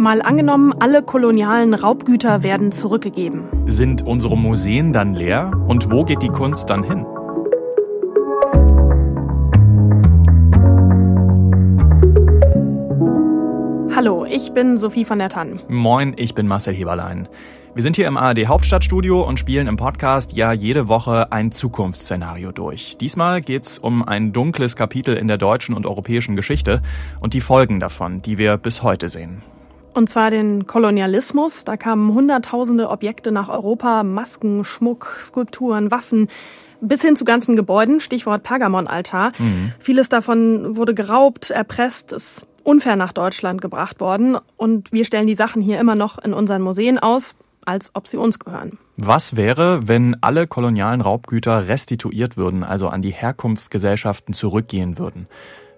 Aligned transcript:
Mal 0.00 0.22
angenommen, 0.22 0.72
alle 0.80 1.02
kolonialen 1.02 1.74
Raubgüter 1.74 2.42
werden 2.42 2.72
zurückgegeben. 2.72 3.42
Sind 3.66 4.00
unsere 4.00 4.34
Museen 4.34 4.94
dann 4.94 5.12
leer? 5.14 5.52
Und 5.68 5.90
wo 5.90 6.04
geht 6.04 6.22
die 6.22 6.30
Kunst 6.30 6.70
dann 6.70 6.82
hin? 6.82 7.04
Hallo, 13.94 14.24
ich 14.24 14.52
bin 14.54 14.78
Sophie 14.78 15.04
von 15.04 15.18
der 15.18 15.28
Tann. 15.28 15.60
Moin, 15.68 16.14
ich 16.16 16.34
bin 16.34 16.48
Marcel 16.48 16.72
Heberlein. 16.72 17.28
Wir 17.74 17.82
sind 17.82 17.96
hier 17.96 18.08
im 18.08 18.16
ARD 18.16 18.46
Hauptstadtstudio 18.46 19.20
und 19.20 19.38
spielen 19.38 19.66
im 19.66 19.76
Podcast 19.76 20.32
ja 20.32 20.54
jede 20.54 20.88
Woche 20.88 21.30
ein 21.30 21.52
Zukunftsszenario 21.52 22.52
durch. 22.52 22.96
Diesmal 22.96 23.42
geht's 23.42 23.76
um 23.76 24.02
ein 24.02 24.32
dunkles 24.32 24.76
Kapitel 24.76 25.14
in 25.14 25.28
der 25.28 25.36
deutschen 25.36 25.74
und 25.74 25.84
europäischen 25.84 26.36
Geschichte 26.36 26.80
und 27.20 27.34
die 27.34 27.42
Folgen 27.42 27.80
davon, 27.80 28.22
die 28.22 28.38
wir 28.38 28.56
bis 28.56 28.82
heute 28.82 29.10
sehen. 29.10 29.42
Und 29.92 30.08
zwar 30.08 30.30
den 30.30 30.66
Kolonialismus. 30.66 31.64
Da 31.64 31.76
kamen 31.76 32.14
hunderttausende 32.14 32.88
Objekte 32.88 33.32
nach 33.32 33.48
Europa, 33.48 34.02
Masken, 34.02 34.64
Schmuck, 34.64 35.16
Skulpturen, 35.20 35.90
Waffen, 35.90 36.28
bis 36.80 37.02
hin 37.02 37.16
zu 37.16 37.24
ganzen 37.24 37.56
Gebäuden, 37.56 38.00
Stichwort 38.00 38.42
Pergamonaltar. 38.42 39.32
Mhm. 39.38 39.72
Vieles 39.78 40.08
davon 40.08 40.76
wurde 40.76 40.94
geraubt, 40.94 41.50
erpresst, 41.50 42.12
ist 42.12 42.46
unfair 42.62 42.96
nach 42.96 43.12
Deutschland 43.12 43.60
gebracht 43.60 44.00
worden. 44.00 44.36
Und 44.56 44.92
wir 44.92 45.04
stellen 45.04 45.26
die 45.26 45.34
Sachen 45.34 45.60
hier 45.62 45.80
immer 45.80 45.94
noch 45.94 46.18
in 46.18 46.32
unseren 46.32 46.62
Museen 46.62 46.98
aus 46.98 47.34
als 47.64 47.90
ob 47.94 48.08
sie 48.08 48.16
uns 48.16 48.38
gehören. 48.38 48.78
Was 48.96 49.36
wäre, 49.36 49.88
wenn 49.88 50.16
alle 50.20 50.46
kolonialen 50.46 51.00
Raubgüter 51.00 51.68
restituiert 51.68 52.36
würden, 52.36 52.64
also 52.64 52.88
an 52.88 53.02
die 53.02 53.12
Herkunftsgesellschaften 53.12 54.34
zurückgehen 54.34 54.98
würden? 54.98 55.26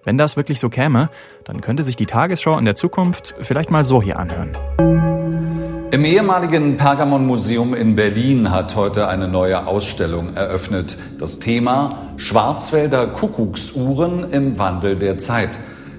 Wenn 0.03 0.17
das 0.17 0.35
wirklich 0.35 0.59
so 0.59 0.69
käme, 0.69 1.09
dann 1.45 1.61
könnte 1.61 1.83
sich 1.83 1.95
die 1.95 2.05
Tagesschau 2.05 2.57
in 2.57 2.65
der 2.65 2.75
Zukunft 2.75 3.35
vielleicht 3.41 3.71
mal 3.71 3.83
so 3.83 4.01
hier 4.01 4.19
anhören. 4.19 4.51
Im 5.91 6.05
ehemaligen 6.05 6.75
Pergamon-Museum 6.75 7.73
in 7.75 7.95
Berlin 7.95 8.49
hat 8.49 8.75
heute 8.75 9.07
eine 9.07 9.27
neue 9.27 9.67
Ausstellung 9.67 10.35
eröffnet. 10.35 10.97
Das 11.19 11.39
Thema 11.39 12.09
Schwarzwälder 12.17 13.07
Kuckucksuhren 13.07 14.31
im 14.31 14.57
Wandel 14.57 14.95
der 14.95 15.17
Zeit. 15.17 15.51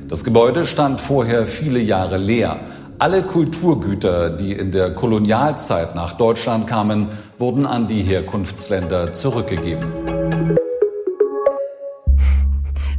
Das 0.09 0.25
Gebäude 0.25 0.67
stand 0.67 1.01
vorher 1.01 1.47
viele 1.47 1.79
Jahre 1.79 2.19
leer. 2.19 2.59
Alle 2.99 3.23
Kulturgüter, 3.23 4.31
die 4.31 4.53
in 4.53 4.73
der 4.73 4.95
Kolonialzeit 4.95 5.95
nach 5.95 6.15
Deutschland 6.15 6.67
kamen, 6.67 7.09
wurden 7.39 7.65
an 7.65 7.87
die 7.87 8.03
Herkunftsländer 8.03 9.13
zurückgegeben. 9.13 9.87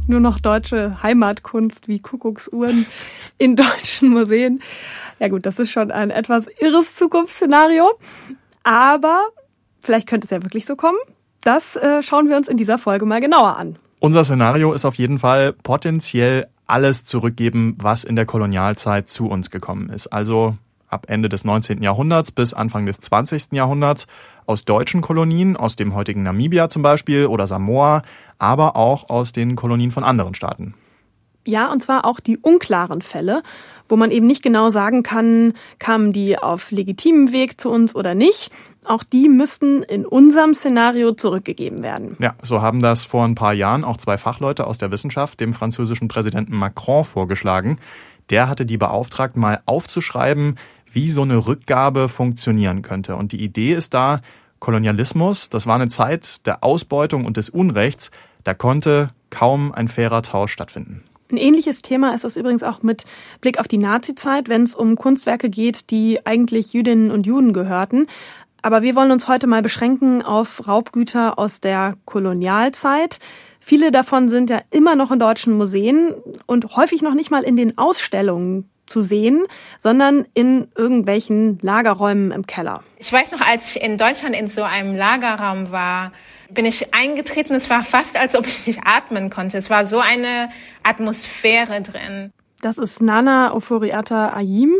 Nur 0.08 0.20
noch 0.20 0.38
deutsche 0.38 1.02
Heimatkunst 1.02 1.88
wie 1.88 1.98
Kuckucksuhren 1.98 2.86
in 3.38 3.56
deutschen 3.56 4.10
Museen. 4.10 4.62
Ja 5.18 5.28
gut, 5.28 5.46
das 5.46 5.58
ist 5.58 5.70
schon 5.70 5.90
ein 5.90 6.10
etwas 6.10 6.48
irres 6.60 6.94
Zukunftsszenario. 6.94 7.98
Aber 8.62 9.28
vielleicht 9.82 10.08
könnte 10.08 10.26
es 10.26 10.30
ja 10.30 10.42
wirklich 10.42 10.66
so 10.66 10.76
kommen. 10.76 10.98
Das 11.42 11.76
äh, 11.76 12.02
schauen 12.02 12.28
wir 12.28 12.36
uns 12.36 12.48
in 12.48 12.56
dieser 12.56 12.78
Folge 12.78 13.06
mal 13.06 13.20
genauer 13.20 13.56
an. 13.56 13.78
Unser 13.98 14.24
Szenario 14.24 14.72
ist 14.72 14.84
auf 14.84 14.96
jeden 14.96 15.18
Fall 15.18 15.52
potenziell 15.52 16.46
alles 16.66 17.04
zurückgeben, 17.04 17.76
was 17.78 18.04
in 18.04 18.16
der 18.16 18.26
Kolonialzeit 18.26 19.08
zu 19.08 19.28
uns 19.28 19.50
gekommen 19.50 19.90
ist. 19.90 20.08
Also 20.08 20.56
ab 20.88 21.06
Ende 21.08 21.28
des 21.28 21.44
19. 21.44 21.82
Jahrhunderts 21.82 22.32
bis 22.32 22.54
Anfang 22.54 22.86
des 22.86 22.98
20. 23.00 23.52
Jahrhunderts 23.52 24.06
aus 24.46 24.64
deutschen 24.64 25.00
Kolonien, 25.00 25.56
aus 25.56 25.76
dem 25.76 25.94
heutigen 25.94 26.22
Namibia 26.22 26.68
zum 26.68 26.82
Beispiel 26.82 27.26
oder 27.26 27.46
Samoa, 27.46 28.02
aber 28.38 28.76
auch 28.76 29.08
aus 29.08 29.32
den 29.32 29.56
Kolonien 29.56 29.90
von 29.90 30.04
anderen 30.04 30.34
Staaten. 30.34 30.74
Ja, 31.46 31.70
und 31.70 31.80
zwar 31.80 32.04
auch 32.04 32.18
die 32.18 32.38
unklaren 32.38 33.02
Fälle, 33.02 33.42
wo 33.88 33.96
man 33.96 34.10
eben 34.10 34.26
nicht 34.26 34.42
genau 34.42 34.68
sagen 34.68 35.04
kann, 35.04 35.52
kamen 35.78 36.12
die 36.12 36.36
auf 36.36 36.72
legitimem 36.72 37.32
Weg 37.32 37.60
zu 37.60 37.70
uns 37.70 37.94
oder 37.94 38.14
nicht. 38.14 38.50
Auch 38.84 39.04
die 39.04 39.28
müssten 39.28 39.82
in 39.82 40.04
unserem 40.04 40.54
Szenario 40.54 41.12
zurückgegeben 41.12 41.82
werden. 41.82 42.16
Ja, 42.20 42.34
so 42.42 42.62
haben 42.62 42.80
das 42.80 43.04
vor 43.04 43.24
ein 43.24 43.36
paar 43.36 43.52
Jahren 43.52 43.84
auch 43.84 43.96
zwei 43.96 44.18
Fachleute 44.18 44.66
aus 44.66 44.78
der 44.78 44.90
Wissenschaft 44.90 45.40
dem 45.40 45.52
französischen 45.52 46.08
Präsidenten 46.08 46.56
Macron 46.56 47.04
vorgeschlagen. 47.04 47.78
Der 48.30 48.48
hatte 48.48 48.66
die 48.66 48.76
beauftragt, 48.76 49.36
mal 49.36 49.60
aufzuschreiben, 49.66 50.58
wie 50.90 51.10
so 51.10 51.22
eine 51.22 51.46
Rückgabe 51.46 52.08
funktionieren 52.08 52.82
könnte. 52.82 53.16
Und 53.16 53.32
die 53.32 53.42
Idee 53.42 53.74
ist 53.74 53.94
da, 53.94 54.20
Kolonialismus, 54.60 55.50
das 55.50 55.66
war 55.66 55.74
eine 55.74 55.88
Zeit 55.88 56.46
der 56.46 56.64
Ausbeutung 56.64 57.24
und 57.24 57.36
des 57.36 57.48
Unrechts, 57.48 58.10
da 58.44 58.54
konnte 58.54 59.10
kaum 59.30 59.72
ein 59.72 59.88
fairer 59.88 60.22
Tausch 60.22 60.52
stattfinden. 60.52 61.02
Ein 61.30 61.38
ähnliches 61.38 61.82
Thema 61.82 62.14
ist 62.14 62.24
es 62.24 62.36
übrigens 62.36 62.62
auch 62.62 62.82
mit 62.82 63.04
Blick 63.40 63.58
auf 63.58 63.66
die 63.66 63.78
Nazizeit, 63.78 64.48
wenn 64.48 64.62
es 64.62 64.76
um 64.76 64.96
Kunstwerke 64.96 65.50
geht, 65.50 65.90
die 65.90 66.24
eigentlich 66.24 66.72
Jüdinnen 66.72 67.10
und 67.10 67.26
Juden 67.26 67.52
gehörten. 67.52 68.06
Aber 68.62 68.82
wir 68.82 68.94
wollen 68.94 69.10
uns 69.10 69.28
heute 69.28 69.46
mal 69.46 69.62
beschränken 69.62 70.22
auf 70.22 70.66
Raubgüter 70.66 71.38
aus 71.38 71.60
der 71.60 71.96
Kolonialzeit. 72.04 73.18
Viele 73.58 73.90
davon 73.90 74.28
sind 74.28 74.50
ja 74.50 74.60
immer 74.70 74.94
noch 74.94 75.10
in 75.10 75.18
deutschen 75.18 75.56
Museen 75.56 76.14
und 76.46 76.76
häufig 76.76 77.02
noch 77.02 77.14
nicht 77.14 77.30
mal 77.30 77.42
in 77.42 77.56
den 77.56 77.76
Ausstellungen 77.76 78.68
zu 78.86 79.02
sehen, 79.02 79.46
sondern 79.78 80.26
in 80.34 80.68
irgendwelchen 80.76 81.58
Lagerräumen 81.60 82.30
im 82.30 82.46
Keller. 82.46 82.82
Ich 82.98 83.12
weiß 83.12 83.32
noch, 83.32 83.40
als 83.40 83.76
ich 83.76 83.82
in 83.82 83.98
Deutschland 83.98 84.34
in 84.34 84.48
so 84.48 84.62
einem 84.62 84.96
Lagerraum 84.96 85.70
war, 85.70 86.12
bin 86.50 86.64
ich 86.64 86.94
eingetreten. 86.94 87.54
Es 87.54 87.68
war 87.68 87.84
fast, 87.84 88.16
als 88.16 88.34
ob 88.34 88.46
ich 88.46 88.66
nicht 88.66 88.80
atmen 88.84 89.30
konnte. 89.30 89.58
Es 89.58 89.70
war 89.70 89.86
so 89.86 89.98
eine 89.98 90.50
Atmosphäre 90.82 91.82
drin. 91.82 92.32
Das 92.62 92.78
ist 92.78 93.02
Nana 93.02 93.52
Oforiata 93.54 94.32
Ayim. 94.34 94.74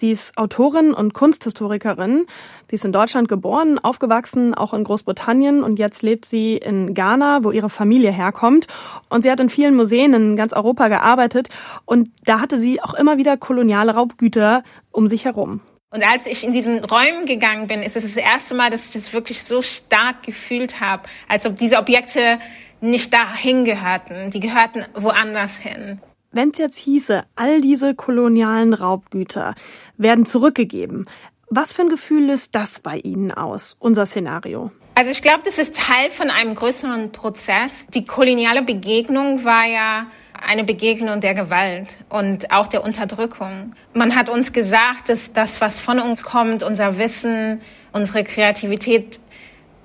Sie 0.00 0.12
ist 0.12 0.38
Autorin 0.38 0.94
und 0.94 1.12
Kunsthistorikerin. 1.12 2.24
Sie 2.70 2.76
ist 2.76 2.86
in 2.86 2.92
Deutschland 2.92 3.28
geboren, 3.28 3.78
aufgewachsen, 3.78 4.54
auch 4.54 4.72
in 4.72 4.82
Großbritannien 4.82 5.62
und 5.62 5.78
jetzt 5.78 6.00
lebt 6.00 6.24
sie 6.24 6.56
in 6.56 6.94
Ghana, 6.94 7.44
wo 7.44 7.50
ihre 7.50 7.68
Familie 7.68 8.10
herkommt. 8.10 8.66
Und 9.10 9.20
sie 9.20 9.30
hat 9.30 9.40
in 9.40 9.50
vielen 9.50 9.74
Museen 9.74 10.14
in 10.14 10.36
ganz 10.36 10.54
Europa 10.54 10.88
gearbeitet 10.88 11.50
und 11.84 12.08
da 12.24 12.40
hatte 12.40 12.58
sie 12.58 12.82
auch 12.82 12.94
immer 12.94 13.18
wieder 13.18 13.36
koloniale 13.36 13.92
Raubgüter 13.92 14.62
um 14.90 15.06
sich 15.06 15.26
herum. 15.26 15.60
Und 15.90 16.02
als 16.02 16.24
ich 16.24 16.44
in 16.44 16.54
diesen 16.54 16.82
Räumen 16.82 17.26
gegangen 17.26 17.66
bin, 17.66 17.82
ist 17.82 17.94
es 17.94 18.04
das 18.04 18.16
erste 18.16 18.54
Mal, 18.54 18.70
dass 18.70 18.86
ich 18.86 18.92
das 18.92 19.12
wirklich 19.12 19.44
so 19.44 19.60
stark 19.60 20.22
gefühlt 20.22 20.80
habe, 20.80 21.02
als 21.28 21.44
ob 21.44 21.58
diese 21.58 21.76
Objekte 21.76 22.38
nicht 22.80 23.12
dahin 23.12 23.66
gehörten. 23.66 24.30
Die 24.30 24.40
gehörten 24.40 24.86
woanders 24.94 25.58
hin. 25.58 26.00
Wenn 26.32 26.50
es 26.50 26.58
jetzt 26.58 26.78
hieße, 26.78 27.24
all 27.34 27.60
diese 27.60 27.96
kolonialen 27.96 28.72
Raubgüter 28.72 29.56
werden 29.96 30.26
zurückgegeben, 30.26 31.06
was 31.48 31.72
für 31.72 31.82
ein 31.82 31.88
Gefühl 31.88 32.26
löst 32.26 32.54
das 32.54 32.78
bei 32.78 32.98
Ihnen 32.98 33.32
aus, 33.32 33.76
unser 33.80 34.06
Szenario? 34.06 34.70
Also 34.94 35.10
ich 35.10 35.22
glaube, 35.22 35.40
das 35.44 35.58
ist 35.58 35.74
Teil 35.74 36.10
von 36.10 36.30
einem 36.30 36.54
größeren 36.54 37.10
Prozess. 37.10 37.88
Die 37.88 38.04
koloniale 38.04 38.62
Begegnung 38.62 39.44
war 39.44 39.66
ja 39.66 40.06
eine 40.40 40.62
Begegnung 40.62 41.20
der 41.20 41.34
Gewalt 41.34 41.88
und 42.08 42.52
auch 42.52 42.68
der 42.68 42.84
Unterdrückung. 42.84 43.74
Man 43.92 44.14
hat 44.14 44.28
uns 44.28 44.52
gesagt, 44.52 45.08
dass 45.08 45.32
das, 45.32 45.60
was 45.60 45.80
von 45.80 45.98
uns 45.98 46.22
kommt, 46.22 46.62
unser 46.62 46.96
Wissen, 46.96 47.60
unsere 47.92 48.22
Kreativität 48.22 49.18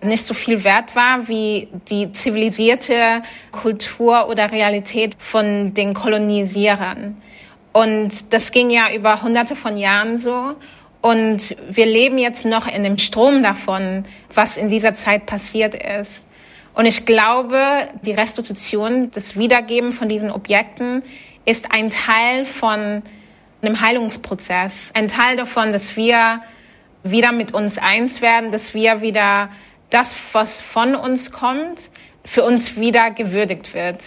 nicht 0.06 0.26
so 0.26 0.34
viel 0.34 0.64
wert 0.64 0.96
war 0.96 1.28
wie 1.28 1.68
die 1.90 2.14
zivilisierte 2.14 3.24
Kultur 3.52 4.28
oder 4.30 4.52
Realität 4.52 5.16
von 5.20 5.74
den 5.74 5.94
Kolonisierern. 5.94 7.22
Und 7.74 8.34
das 8.34 8.52
ging 8.52 8.70
ja 8.70 8.94
über 8.94 9.22
hunderte 9.22 9.56
von 9.56 9.76
Jahren 9.76 10.18
so. 10.18 10.56
Und 11.02 11.56
wir 11.70 11.86
leben 11.86 12.18
jetzt 12.18 12.46
noch 12.46 12.68
in 12.68 12.84
dem 12.84 12.98
Strom 12.98 13.44
davon, 13.44 14.06
was 14.34 14.58
in 14.58 14.70
dieser 14.70 14.94
Zeit 14.94 15.26
passiert 15.26 15.76
ist. 15.76 16.24
Und 16.74 16.86
ich 16.86 17.06
glaube, 17.06 17.88
die 18.02 18.12
Restitution, 18.12 19.12
das 19.12 19.38
Wiedergeben 19.38 19.94
von 19.94 20.10
diesen 20.10 20.32
Objekten 20.32 21.04
ist 21.46 21.72
ein 21.72 21.90
Teil 21.90 22.46
von 22.46 23.04
einem 23.62 23.82
Heilungsprozess. 23.82 24.92
Ein 24.94 25.08
Teil 25.08 25.38
davon, 25.38 25.72
dass 25.72 25.96
wir 25.96 26.42
wieder 27.04 27.32
mit 27.32 27.54
uns 27.54 27.78
eins 27.78 28.22
werden, 28.22 28.52
dass 28.52 28.74
wir 28.74 29.02
wieder 29.02 29.50
das, 29.90 30.16
was 30.32 30.62
von 30.62 30.96
uns 30.96 31.32
kommt, 31.32 31.80
für 32.24 32.44
uns 32.44 32.76
wieder 32.76 33.12
gewürdigt 33.12 33.74
wird. 33.74 34.04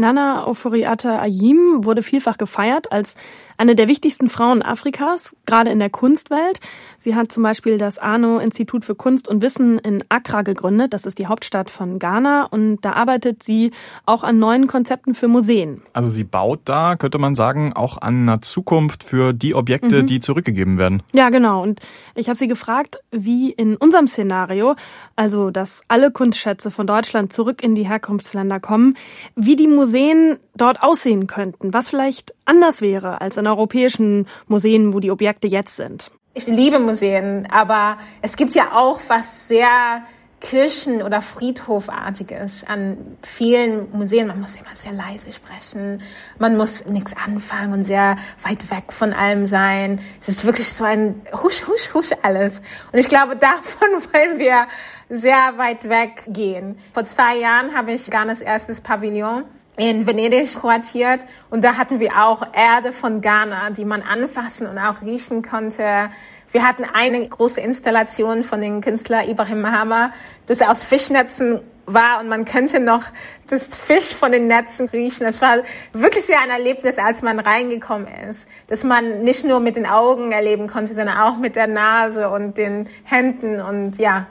Nana 0.00 0.46
Oforiata 0.46 1.20
Ayim 1.20 1.84
wurde 1.84 2.02
vielfach 2.02 2.38
gefeiert 2.38 2.90
als 2.90 3.16
eine 3.60 3.76
der 3.76 3.88
wichtigsten 3.88 4.30
Frauen 4.30 4.62
Afrikas, 4.62 5.36
gerade 5.44 5.70
in 5.70 5.78
der 5.78 5.90
Kunstwelt. 5.90 6.60
Sie 6.98 7.14
hat 7.14 7.30
zum 7.30 7.42
Beispiel 7.42 7.76
das 7.76 7.98
ANO-Institut 7.98 8.86
für 8.86 8.94
Kunst 8.94 9.28
und 9.28 9.42
Wissen 9.42 9.76
in 9.76 10.02
Accra 10.08 10.40
gegründet. 10.40 10.94
Das 10.94 11.04
ist 11.04 11.18
die 11.18 11.26
Hauptstadt 11.26 11.68
von 11.68 11.98
Ghana. 11.98 12.44
Und 12.44 12.78
da 12.80 12.94
arbeitet 12.94 13.42
sie 13.42 13.70
auch 14.06 14.24
an 14.24 14.38
neuen 14.38 14.66
Konzepten 14.66 15.14
für 15.14 15.28
Museen. 15.28 15.82
Also 15.92 16.08
sie 16.08 16.24
baut 16.24 16.60
da, 16.64 16.96
könnte 16.96 17.18
man 17.18 17.34
sagen, 17.34 17.74
auch 17.74 17.98
an 18.00 18.22
einer 18.22 18.40
Zukunft 18.40 19.04
für 19.04 19.34
die 19.34 19.54
Objekte, 19.54 20.02
mhm. 20.02 20.06
die 20.06 20.20
zurückgegeben 20.20 20.78
werden. 20.78 21.02
Ja, 21.12 21.28
genau. 21.28 21.62
Und 21.62 21.80
ich 22.14 22.30
habe 22.30 22.38
sie 22.38 22.48
gefragt, 22.48 23.00
wie 23.10 23.50
in 23.50 23.76
unserem 23.76 24.06
Szenario, 24.06 24.74
also 25.16 25.50
dass 25.50 25.82
alle 25.86 26.10
Kunstschätze 26.10 26.70
von 26.70 26.86
Deutschland 26.86 27.30
zurück 27.30 27.62
in 27.62 27.74
die 27.74 27.86
Herkunftsländer 27.86 28.58
kommen, 28.58 28.96
wie 29.36 29.56
die 29.56 29.68
Museen 29.68 29.89
Museen 29.90 30.38
dort 30.54 30.84
aussehen 30.84 31.26
könnten, 31.26 31.74
was 31.74 31.88
vielleicht 31.88 32.32
anders 32.44 32.80
wäre 32.80 33.20
als 33.20 33.36
in 33.36 33.48
europäischen 33.48 34.28
Museen, 34.46 34.94
wo 34.94 35.00
die 35.00 35.10
Objekte 35.10 35.48
jetzt 35.48 35.74
sind. 35.74 36.12
Ich 36.32 36.46
liebe 36.46 36.78
Museen, 36.78 37.48
aber 37.50 37.98
es 38.22 38.36
gibt 38.36 38.54
ja 38.54 38.70
auch 38.72 39.00
was 39.08 39.48
sehr 39.48 40.02
Kirchen- 40.40 41.02
oder 41.02 41.20
Friedhofartiges 41.22 42.64
an 42.68 43.16
vielen 43.22 43.90
Museen. 43.90 44.28
Man 44.28 44.40
muss 44.40 44.54
immer 44.54 44.74
sehr 44.74 44.92
leise 44.92 45.32
sprechen. 45.32 46.00
Man 46.38 46.56
muss 46.56 46.86
nichts 46.86 47.16
anfangen 47.16 47.72
und 47.72 47.82
sehr 47.82 48.16
weit 48.44 48.70
weg 48.70 48.92
von 48.92 49.12
allem 49.12 49.46
sein. 49.46 50.00
Es 50.20 50.28
ist 50.28 50.44
wirklich 50.44 50.72
so 50.72 50.84
ein 50.84 51.20
Husch, 51.32 51.66
Husch, 51.66 51.92
Husch 51.94 52.10
alles. 52.22 52.62
Und 52.92 53.00
ich 53.00 53.08
glaube, 53.08 53.34
davon 53.40 53.88
wollen 54.12 54.38
wir 54.38 54.68
sehr 55.08 55.58
weit 55.58 55.88
weg 55.88 56.22
gehen. 56.28 56.78
Vor 56.94 57.02
zwei 57.02 57.36
Jahren 57.36 57.74
habe 57.74 57.92
ich 57.92 58.08
Ghanas 58.08 58.40
erstes 58.40 58.80
Pavillon 58.80 59.42
in 59.80 60.06
Venedig 60.06 60.56
kuratiert 60.56 61.20
und 61.48 61.64
da 61.64 61.78
hatten 61.78 62.00
wir 62.00 62.10
auch 62.18 62.42
Erde 62.52 62.92
von 62.92 63.22
Ghana, 63.22 63.70
die 63.70 63.86
man 63.86 64.02
anfassen 64.02 64.66
und 64.66 64.76
auch 64.76 65.00
riechen 65.00 65.40
konnte. 65.40 66.10
Wir 66.52 66.68
hatten 66.68 66.84
eine 66.84 67.26
große 67.26 67.62
Installation 67.62 68.42
von 68.42 68.60
dem 68.60 68.82
Künstler 68.82 69.26
Ibrahim 69.26 69.62
Mahama, 69.62 70.12
das 70.46 70.60
aus 70.60 70.84
Fischnetzen 70.84 71.62
war 71.86 72.20
und 72.20 72.28
man 72.28 72.44
könnte 72.44 72.78
noch 72.78 73.04
das 73.48 73.74
Fisch 73.74 74.14
von 74.14 74.32
den 74.32 74.48
Netzen 74.48 74.86
riechen. 74.90 75.26
Es 75.26 75.40
war 75.40 75.62
wirklich 75.94 76.24
sehr 76.26 76.42
ein 76.42 76.50
Erlebnis, 76.50 76.98
als 76.98 77.22
man 77.22 77.38
reingekommen 77.38 78.06
ist, 78.28 78.48
dass 78.66 78.84
man 78.84 79.22
nicht 79.22 79.46
nur 79.46 79.60
mit 79.60 79.76
den 79.76 79.86
Augen 79.86 80.30
erleben 80.32 80.66
konnte, 80.66 80.92
sondern 80.92 81.16
auch 81.16 81.38
mit 81.38 81.56
der 81.56 81.68
Nase 81.68 82.28
und 82.28 82.58
den 82.58 82.86
Händen 83.04 83.62
und 83.62 83.96
ja. 83.96 84.26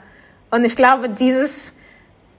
Und 0.52 0.64
ich 0.64 0.76
glaube, 0.76 1.08
dieses, 1.08 1.74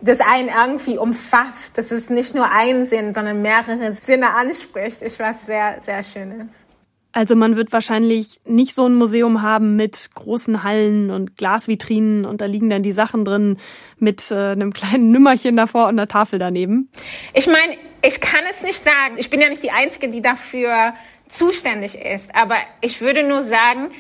das 0.02 0.20
einen 0.20 0.50
irgendwie 0.50 0.98
umfasst, 0.98 1.78
dass 1.78 1.92
es 1.92 2.10
nicht 2.10 2.34
nur 2.34 2.52
ein 2.52 2.86
Sinn, 2.86 3.14
sondern 3.14 3.42
mehrere 3.42 3.94
Sinne 3.94 4.34
anspricht, 4.36 5.02
ist 5.02 5.20
was 5.20 5.46
sehr, 5.46 5.78
sehr 5.80 6.04
Schönes. 6.04 6.66
Also 7.14 7.36
man 7.36 7.58
wird 7.58 7.74
wahrscheinlich 7.74 8.40
nicht 8.46 8.74
so 8.74 8.86
ein 8.86 8.96
Museum 8.96 9.42
haben 9.42 9.76
mit 9.76 10.12
großen 10.16 10.64
Hallen 10.64 11.12
und 11.12 11.36
Glasvitrinen 11.36 12.26
und 12.26 12.40
da 12.40 12.46
liegen 12.46 12.70
dann 12.70 12.84
die 12.84 12.94
Sachen 12.94 13.26
drin 13.26 13.58
mit 13.98 14.32
äh, 14.32 14.52
einem 14.52 14.72
kleinen 14.72 15.12
Nümmerchen 15.12 15.58
davor 15.58 15.84
und 15.84 16.00
einer 16.00 16.08
Tafel 16.08 16.40
daneben. 16.40 16.90
Ich 17.34 17.48
meine, 17.48 17.78
ich 18.02 18.22
kann 18.22 18.42
es 18.50 18.64
nicht 18.64 18.82
sagen. 18.82 19.16
Ich 19.18 19.30
bin 19.30 19.42
ja 19.42 19.50
nicht 19.50 19.62
die 19.62 19.72
Einzige, 19.72 20.10
die 20.10 20.22
dafür 20.22 20.94
zuständig 21.28 21.96
ist. 21.96 22.34
Aber 22.34 22.56
ich 22.80 23.02
würde 23.02 23.28
nur 23.28 23.44
sagen, 23.44 23.92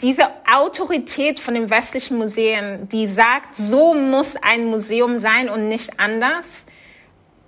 diese 0.00 0.24
Autorität 0.50 1.40
von 1.40 1.54
den 1.54 1.70
westlichen 1.70 2.18
Museen, 2.18 2.88
die 2.88 3.06
sagt, 3.06 3.56
so 3.56 3.94
muss 3.94 4.36
ein 4.36 4.66
Museum 4.66 5.18
sein 5.18 5.48
und 5.48 5.68
nicht 5.68 5.98
anders, 5.98 6.66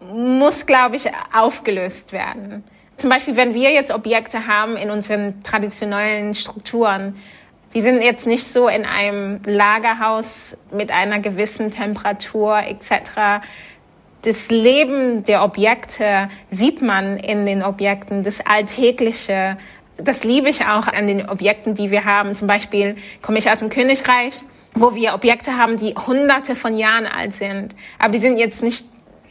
muss, 0.01 0.67
glaube 0.67 0.97
ich, 0.97 1.09
aufgelöst 1.33 2.13
werden. 2.13 2.65
Zum 2.97 3.09
Beispiel, 3.09 3.37
wenn 3.37 3.55
wir 3.55 3.71
jetzt 3.71 3.93
Objekte 3.93 4.47
haben 4.47 4.77
in 4.77 4.91
unseren 4.91 5.43
traditionellen 5.43 6.35
Strukturen, 6.35 7.17
die 7.73 7.83
sind 7.83 8.03
jetzt 8.03 8.27
nicht 8.27 8.53
so 8.53 8.69
in 8.69 8.85
einem 8.85 9.41
Lagerhaus 9.47 10.57
mit 10.73 10.91
einer 10.91 11.21
gewissen 11.21 11.71
Temperatur 11.71 12.59
etc. 12.59 13.45
Das 14.23 14.51
Leben 14.51 15.25
der 15.25 15.45
Objekte 15.45 16.29
sieht 16.51 16.83
man 16.83 17.17
in 17.17 17.47
den 17.47 17.63
Objekten, 17.63 18.25
das 18.25 18.45
Alltägliche. 18.45 19.57
Das 20.03 20.25
liebe 20.25 20.49
ich 20.49 20.65
auch 20.65 20.87
an 20.87 21.07
den 21.07 21.29
Objekten, 21.29 21.75
die 21.75 21.91
wir 21.91 22.05
haben. 22.05 22.35
Zum 22.35 22.47
Beispiel 22.47 22.97
komme 23.23 23.39
ich 23.39 23.51
aus 23.51 23.61
dem 23.61 23.71
Königreich, 23.71 24.35
wo 24.75 24.95
wir 24.95 25.15
Objekte 25.15 25.57
haben, 25.57 25.77
die 25.77 25.95
hunderte 25.95 26.55
von 26.55 26.77
Jahren 26.77 27.07
alt 27.07 27.35
sind. 27.35 27.75
Aber 27.99 28.13
die 28.13 28.19
sind 28.19 28.39
jetzt 28.39 28.63
nicht 28.63 28.87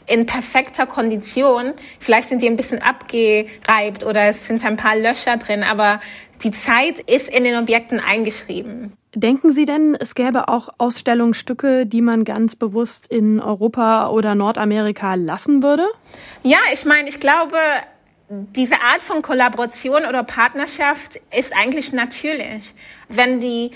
in 0.07 0.25
perfekter 0.25 0.85
Kondition. 0.85 1.73
Vielleicht 1.99 2.29
sind 2.29 2.41
die 2.41 2.47
ein 2.47 2.55
bisschen 2.55 2.81
abgereibt 2.81 4.03
oder 4.03 4.23
es 4.29 4.47
sind 4.47 4.65
ein 4.65 4.77
paar 4.77 4.97
Löcher 4.97 5.37
drin, 5.37 5.63
aber 5.63 6.01
die 6.43 6.51
Zeit 6.51 6.99
ist 6.99 7.29
in 7.29 7.43
den 7.43 7.57
Objekten 7.57 7.99
eingeschrieben. 7.99 8.93
Denken 9.15 9.51
Sie 9.53 9.65
denn, 9.65 9.97
es 9.99 10.13
gäbe 10.13 10.49
auch 10.49 10.69
Ausstellungsstücke, 10.77 11.85
die 11.85 12.01
man 12.01 12.23
ganz 12.23 12.55
bewusst 12.55 13.07
in 13.07 13.39
Europa 13.39 14.09
oder 14.09 14.35
Nordamerika 14.35 15.15
lassen 15.15 15.63
würde? 15.63 15.87
Ja, 16.43 16.59
ich 16.71 16.85
meine, 16.85 17.09
ich 17.09 17.19
glaube, 17.19 17.57
diese 18.29 18.81
Art 18.81 19.01
von 19.01 19.21
Kollaboration 19.21 20.05
oder 20.05 20.23
Partnerschaft 20.23 21.19
ist 21.35 21.55
eigentlich 21.55 21.93
natürlich. 21.93 22.75
Wenn 23.07 23.39
die 23.39 23.71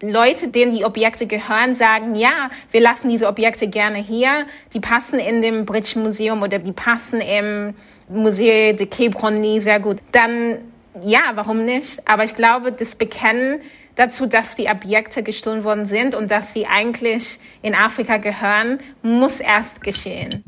Leute, 0.00 0.48
denen 0.48 0.74
die 0.74 0.84
Objekte 0.84 1.26
gehören, 1.26 1.74
sagen, 1.74 2.14
ja, 2.14 2.50
wir 2.70 2.80
lassen 2.80 3.10
diese 3.10 3.26
Objekte 3.26 3.68
gerne 3.68 3.98
hier, 3.98 4.46
die 4.72 4.80
passen 4.80 5.18
in 5.18 5.42
dem 5.42 5.66
Britischen 5.66 6.02
Museum 6.02 6.42
oder 6.42 6.58
die 6.58 6.72
passen 6.72 7.20
im 7.20 7.74
Musée 8.10 8.72
de 8.72 8.86
Quai 8.86 9.60
sehr 9.60 9.80
gut, 9.80 9.98
dann 10.12 10.58
ja, 11.04 11.20
warum 11.34 11.64
nicht? 11.64 12.08
Aber 12.08 12.24
ich 12.24 12.34
glaube, 12.34 12.72
das 12.72 12.94
Bekennen 12.94 13.60
dazu, 13.94 14.26
dass 14.26 14.54
die 14.54 14.68
Objekte 14.68 15.22
gestohlen 15.22 15.64
worden 15.64 15.86
sind 15.86 16.14
und 16.14 16.30
dass 16.30 16.52
sie 16.52 16.66
eigentlich 16.66 17.38
in 17.62 17.74
Afrika 17.74 18.16
gehören, 18.16 18.80
muss 19.02 19.40
erst 19.40 19.82
geschehen. 19.82 20.44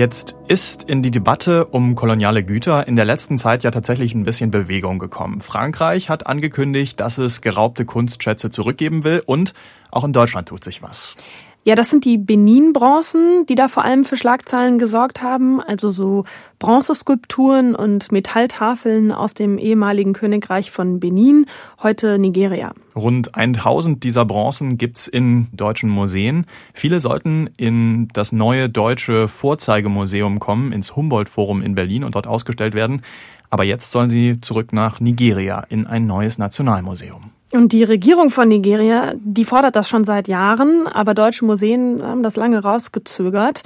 Jetzt 0.00 0.38
ist 0.48 0.84
in 0.84 1.02
die 1.02 1.10
Debatte 1.10 1.66
um 1.66 1.94
koloniale 1.94 2.42
Güter 2.42 2.88
in 2.88 2.96
der 2.96 3.04
letzten 3.04 3.36
Zeit 3.36 3.64
ja 3.64 3.70
tatsächlich 3.70 4.14
ein 4.14 4.24
bisschen 4.24 4.50
Bewegung 4.50 4.98
gekommen. 4.98 5.42
Frankreich 5.42 6.08
hat 6.08 6.26
angekündigt, 6.26 6.98
dass 7.00 7.18
es 7.18 7.42
geraubte 7.42 7.84
Kunstschätze 7.84 8.48
zurückgeben 8.48 9.04
will 9.04 9.22
und 9.26 9.52
auch 9.90 10.04
in 10.04 10.14
Deutschland 10.14 10.48
tut 10.48 10.64
sich 10.64 10.80
was. 10.80 11.16
Ja, 11.62 11.74
das 11.74 11.90
sind 11.90 12.06
die 12.06 12.16
Benin-Bronzen, 12.16 13.44
die 13.46 13.54
da 13.54 13.68
vor 13.68 13.84
allem 13.84 14.04
für 14.04 14.16
Schlagzeilen 14.16 14.78
gesorgt 14.78 15.20
haben. 15.20 15.60
Also 15.60 15.90
so 15.90 16.24
Bronzeskulpturen 16.58 17.74
und 17.74 18.10
Metalltafeln 18.12 19.12
aus 19.12 19.34
dem 19.34 19.58
ehemaligen 19.58 20.14
Königreich 20.14 20.70
von 20.70 21.00
Benin, 21.00 21.44
heute 21.82 22.18
Nigeria. 22.18 22.72
Rund 22.96 23.34
1000 23.34 24.02
dieser 24.02 24.24
Bronzen 24.24 24.78
gibt's 24.78 25.06
in 25.06 25.48
deutschen 25.52 25.90
Museen. 25.90 26.46
Viele 26.72 26.98
sollten 26.98 27.50
in 27.58 28.08
das 28.14 28.32
neue 28.32 28.70
deutsche 28.70 29.28
Vorzeigemuseum 29.28 30.38
kommen, 30.38 30.72
ins 30.72 30.96
Humboldt-Forum 30.96 31.60
in 31.60 31.74
Berlin 31.74 32.04
und 32.04 32.14
dort 32.14 32.26
ausgestellt 32.26 32.72
werden. 32.72 33.02
Aber 33.50 33.64
jetzt 33.64 33.90
sollen 33.90 34.08
sie 34.08 34.40
zurück 34.40 34.72
nach 34.72 34.98
Nigeria 35.00 35.66
in 35.68 35.86
ein 35.86 36.06
neues 36.06 36.38
Nationalmuseum. 36.38 37.29
Und 37.52 37.72
die 37.72 37.84
Regierung 37.84 38.30
von 38.30 38.48
Nigeria, 38.48 39.14
die 39.16 39.44
fordert 39.44 39.76
das 39.76 39.88
schon 39.88 40.04
seit 40.04 40.28
Jahren, 40.28 40.86
aber 40.86 41.14
deutsche 41.14 41.44
Museen 41.44 42.00
haben 42.02 42.22
das 42.22 42.36
lange 42.36 42.62
rausgezögert. 42.62 43.62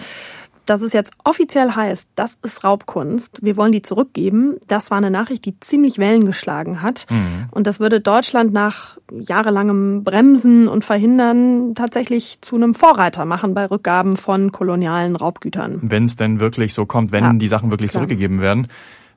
Dass 0.66 0.80
es 0.80 0.94
jetzt 0.94 1.12
offiziell 1.24 1.72
heißt, 1.72 2.08
das 2.14 2.38
ist 2.42 2.64
Raubkunst, 2.64 3.40
wir 3.42 3.58
wollen 3.58 3.72
die 3.72 3.82
zurückgeben, 3.82 4.56
das 4.66 4.90
war 4.90 4.96
eine 4.96 5.10
Nachricht, 5.10 5.44
die 5.44 5.60
ziemlich 5.60 5.98
Wellen 5.98 6.24
geschlagen 6.24 6.80
hat. 6.80 7.04
Mhm. 7.10 7.48
Und 7.50 7.66
das 7.66 7.80
würde 7.80 8.00
Deutschland 8.00 8.54
nach 8.54 8.96
jahrelangem 9.12 10.04
Bremsen 10.04 10.66
und 10.66 10.82
Verhindern 10.82 11.74
tatsächlich 11.74 12.38
zu 12.40 12.56
einem 12.56 12.72
Vorreiter 12.72 13.26
machen 13.26 13.52
bei 13.52 13.66
Rückgaben 13.66 14.16
von 14.16 14.52
kolonialen 14.52 15.16
Raubgütern. 15.16 15.80
Wenn 15.82 16.04
es 16.04 16.16
denn 16.16 16.40
wirklich 16.40 16.72
so 16.72 16.86
kommt, 16.86 17.12
wenn 17.12 17.24
ja, 17.24 17.32
die 17.34 17.48
Sachen 17.48 17.70
wirklich 17.70 17.90
klar. 17.90 18.00
zurückgegeben 18.00 18.40
werden. 18.40 18.68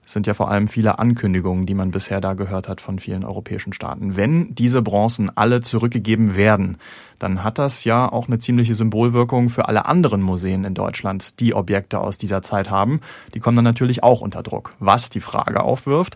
Es 0.08 0.14
sind 0.14 0.26
ja 0.26 0.34
vor 0.34 0.50
allem 0.50 0.70
viele 0.70 1.00
Ankündigungen, 1.00 1.66
die 1.66 1.74
man 1.74 1.92
bisher 1.92 2.22
da 2.22 2.34
gehört 2.34 2.70
hat 2.70 2.80
von 2.80 2.98
vielen 2.98 3.26
europäischen 3.26 3.74
Staaten. 3.74 4.16
Wenn 4.16 4.56
diese 4.56 4.82
Bronzen 4.82 5.30
alle 5.36 5.60
zurückgegeben 5.60 6.38
werden, 6.38 6.78
dann 7.20 7.44
hat 7.44 7.60
das 7.60 7.84
ja 7.84 8.10
auch 8.10 8.28
eine 8.28 8.40
ziemliche 8.40 8.74
Symbolwirkung 8.74 9.50
für 9.50 9.68
alle 9.68 9.86
anderen 9.86 10.22
Museen 10.22 10.64
in 10.64 10.76
Deutschland, 10.76 11.42
die 11.42 11.54
Objekte 11.54 12.00
aus 12.00 12.18
dieser 12.18 12.42
Zeit 12.42 12.70
haben. 12.70 13.02
Die 13.34 13.42
kommen 13.42 13.58
dann 13.58 13.66
natürlich 13.66 14.02
auch 14.02 14.22
unter 14.22 14.44
Druck. 14.44 14.74
Was 14.80 15.10
die 15.10 15.20
Frage 15.20 15.62
aufwirft, 15.62 16.16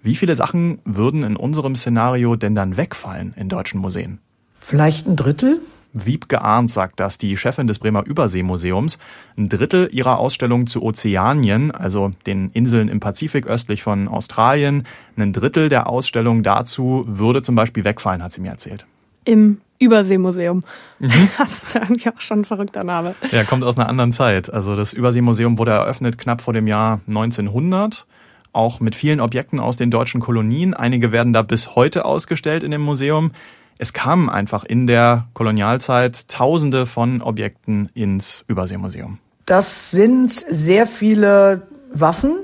wie 0.00 0.16
viele 0.16 0.34
Sachen 0.34 0.78
würden 0.86 1.22
in 1.22 1.36
unserem 1.36 1.76
Szenario 1.76 2.36
denn 2.36 2.54
dann 2.54 2.78
wegfallen 2.78 3.34
in 3.36 3.50
deutschen 3.50 3.82
Museen? 3.82 4.18
Vielleicht 4.58 5.06
ein 5.06 5.16
Drittel? 5.16 5.60
Wiebke 6.04 6.42
Arndt 6.42 6.70
sagt 6.70 7.00
das, 7.00 7.18
die 7.18 7.36
Chefin 7.36 7.66
des 7.66 7.78
Bremer 7.78 8.04
Überseemuseums. 8.04 8.98
Ein 9.36 9.48
Drittel 9.48 9.88
ihrer 9.92 10.18
Ausstellung 10.18 10.66
zu 10.66 10.82
Ozeanien, 10.82 11.70
also 11.70 12.10
den 12.26 12.50
Inseln 12.50 12.88
im 12.88 13.00
Pazifik 13.00 13.46
östlich 13.46 13.82
von 13.82 14.08
Australien, 14.08 14.86
ein 15.16 15.32
Drittel 15.32 15.68
der 15.68 15.88
Ausstellung 15.88 16.42
dazu 16.42 17.04
würde 17.06 17.42
zum 17.42 17.54
Beispiel 17.54 17.84
wegfallen, 17.84 18.22
hat 18.22 18.32
sie 18.32 18.42
mir 18.42 18.50
erzählt. 18.50 18.86
Im 19.24 19.60
Überseemuseum. 19.78 20.62
Mhm. 20.98 21.10
Das 21.38 21.62
ist 21.64 21.76
irgendwie 21.76 22.10
auch 22.10 22.20
schon 22.20 22.40
ein 22.40 22.44
verrückter 22.44 22.84
Name. 22.84 23.14
Ja, 23.32 23.44
kommt 23.44 23.64
aus 23.64 23.78
einer 23.78 23.88
anderen 23.88 24.12
Zeit. 24.12 24.52
Also 24.52 24.76
das 24.76 24.92
Überseemuseum 24.92 25.58
wurde 25.58 25.72
eröffnet 25.72 26.18
knapp 26.18 26.42
vor 26.42 26.52
dem 26.52 26.66
Jahr 26.66 27.00
1900 27.08 28.06
auch 28.52 28.80
mit 28.80 28.96
vielen 28.96 29.20
Objekten 29.20 29.60
aus 29.60 29.76
den 29.76 29.90
deutschen 29.90 30.20
Kolonien. 30.20 30.72
Einige 30.72 31.12
werden 31.12 31.34
da 31.34 31.42
bis 31.42 31.76
heute 31.76 32.06
ausgestellt 32.06 32.62
in 32.62 32.70
dem 32.70 32.80
Museum 32.80 33.32
es 33.78 33.92
kamen 33.92 34.28
einfach 34.28 34.64
in 34.64 34.86
der 34.86 35.26
Kolonialzeit 35.34 36.28
Tausende 36.28 36.86
von 36.86 37.22
Objekten 37.22 37.90
ins 37.94 38.44
Überseemuseum. 38.48 39.18
Das 39.44 39.90
sind 39.90 40.32
sehr 40.32 40.86
viele 40.86 41.62
Waffen, 41.92 42.34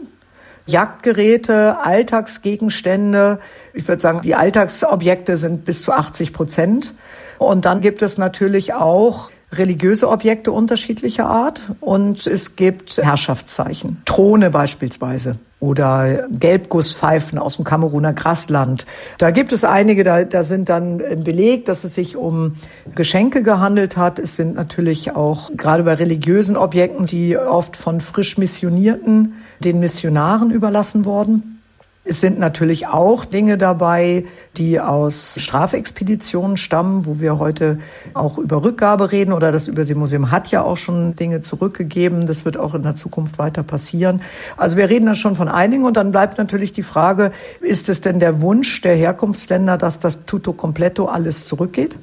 Jagdgeräte, 0.67 1.79
Alltagsgegenstände. 1.83 3.41
Ich 3.75 3.89
würde 3.89 4.01
sagen, 4.01 4.21
die 4.23 4.35
Alltagsobjekte 4.35 5.37
sind 5.37 5.65
bis 5.65 5.83
zu 5.83 5.93
80 5.93 6.33
Prozent. 6.33 6.95
Und 7.39 7.65
dann 7.65 7.81
gibt 7.81 8.03
es 8.03 8.19
natürlich 8.19 8.75
auch 8.75 9.31
religiöse 9.53 10.09
Objekte 10.09 10.53
unterschiedlicher 10.53 11.27
Art 11.27 11.63
und 11.81 12.27
es 12.27 12.57
gibt 12.57 12.97
Herrschaftszeichen, 12.97 14.01
Throne 14.07 14.51
beispielsweise 14.51 15.39
oder 15.63 16.27
Gelbgusspfeifen 16.29 17.39
aus 17.39 17.55
dem 17.55 17.65
Kameruner 17.65 18.13
Grasland. 18.13 18.85
Da 19.19 19.31
gibt 19.31 19.53
es 19.53 19.63
einige, 19.63 20.03
da, 20.03 20.25
da 20.25 20.43
sind 20.43 20.69
dann 20.69 20.99
belegt, 20.99 21.69
dass 21.69 21.85
es 21.85 21.95
sich 21.95 22.17
um 22.17 22.57
Geschenke 22.97 23.45
gehandelt 23.45 23.97
hat. 23.97 24.19
Es 24.19 24.35
sind 24.35 24.57
natürlich 24.57 25.15
auch 25.15 25.51
gerade 25.57 25.85
bei 25.85 25.95
religiösen 25.95 26.57
Objekten, 26.57 27.07
die 27.07 27.39
oft 27.39 27.77
von 27.77 28.01
frisch 28.01 28.39
Missionierten 28.39 29.35
den 29.61 29.79
Missionaren 29.79 30.51
überlassen 30.51 31.05
worden. 31.05 31.62
Es 32.05 32.21
sind 32.21 32.41
natürlich 32.41 32.89
auch 32.89 33.25
Dinge 33.25 33.57
dabei, 33.57 34.25
die 34.57 34.81
aus 34.81 35.37
Strafexpeditionen 35.39 36.57
stammen, 36.57 37.07
wo 37.07 37.21
wir 37.21 37.39
heute 37.39 37.79
auch 38.13 38.39
über 38.39 38.65
Rückgabe 38.65 39.13
reden 39.13 39.33
oder 39.33 39.53
das 39.53 39.69
Überseemuseum 39.69 40.33
hat 40.33 40.51
ja 40.51 40.63
auch 40.63 40.77
schon 40.77 41.15
Dinge 41.15 41.43
zurückgegeben. 41.43 42.27
Das 42.27 42.45
wird 42.45 42.57
auch 42.57 42.75
in 42.75 42.83
der 42.83 42.97
Zukunft 42.97 43.39
weiter 43.39 43.63
passieren. 43.63 44.21
Also 44.57 44.77
wir 44.77 44.91
reden 44.91 45.07
da 45.07 45.15
schon 45.15 45.37
von 45.37 45.47
einigen 45.47 45.85
und 45.85 45.97
dann 45.97 46.11
bleibt 46.11 46.39
natürlich 46.39 46.73
die 46.73 46.83
Frage, 46.83 47.31
ist 47.61 47.89
es 47.89 48.01
denn 48.01 48.19
der 48.19 48.43
Wunsch 48.43 48.81
der 48.81 48.97
Herkunftsländer, 48.97 49.79
dass 49.79 50.01
das 50.01 50.25
Tutto 50.25 50.55
Completo 50.55 51.07
alles 51.07 51.47
zurückgeht? 51.47 51.99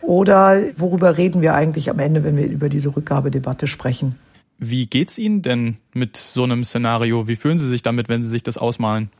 Oder 0.00 0.62
worüber 0.76 1.18
reden 1.18 1.42
wir 1.42 1.54
eigentlich 1.54 1.90
am 1.90 1.98
Ende, 1.98 2.24
wenn 2.24 2.38
wir 2.38 2.46
über 2.46 2.70
diese 2.70 2.96
Rückgabedebatte 2.96 3.66
sprechen? 3.66 4.16
Wie 4.58 4.86
geht's 4.86 5.18
Ihnen 5.18 5.42
denn 5.42 5.76
mit 5.92 6.16
so 6.16 6.44
einem 6.44 6.64
Szenario? 6.64 7.28
Wie 7.28 7.36
fühlen 7.36 7.58
Sie 7.58 7.68
sich 7.68 7.82
damit, 7.82 8.08
wenn 8.08 8.22
Sie 8.22 8.30
sich 8.30 8.42
das 8.42 8.56
ausmalen? 8.56 9.10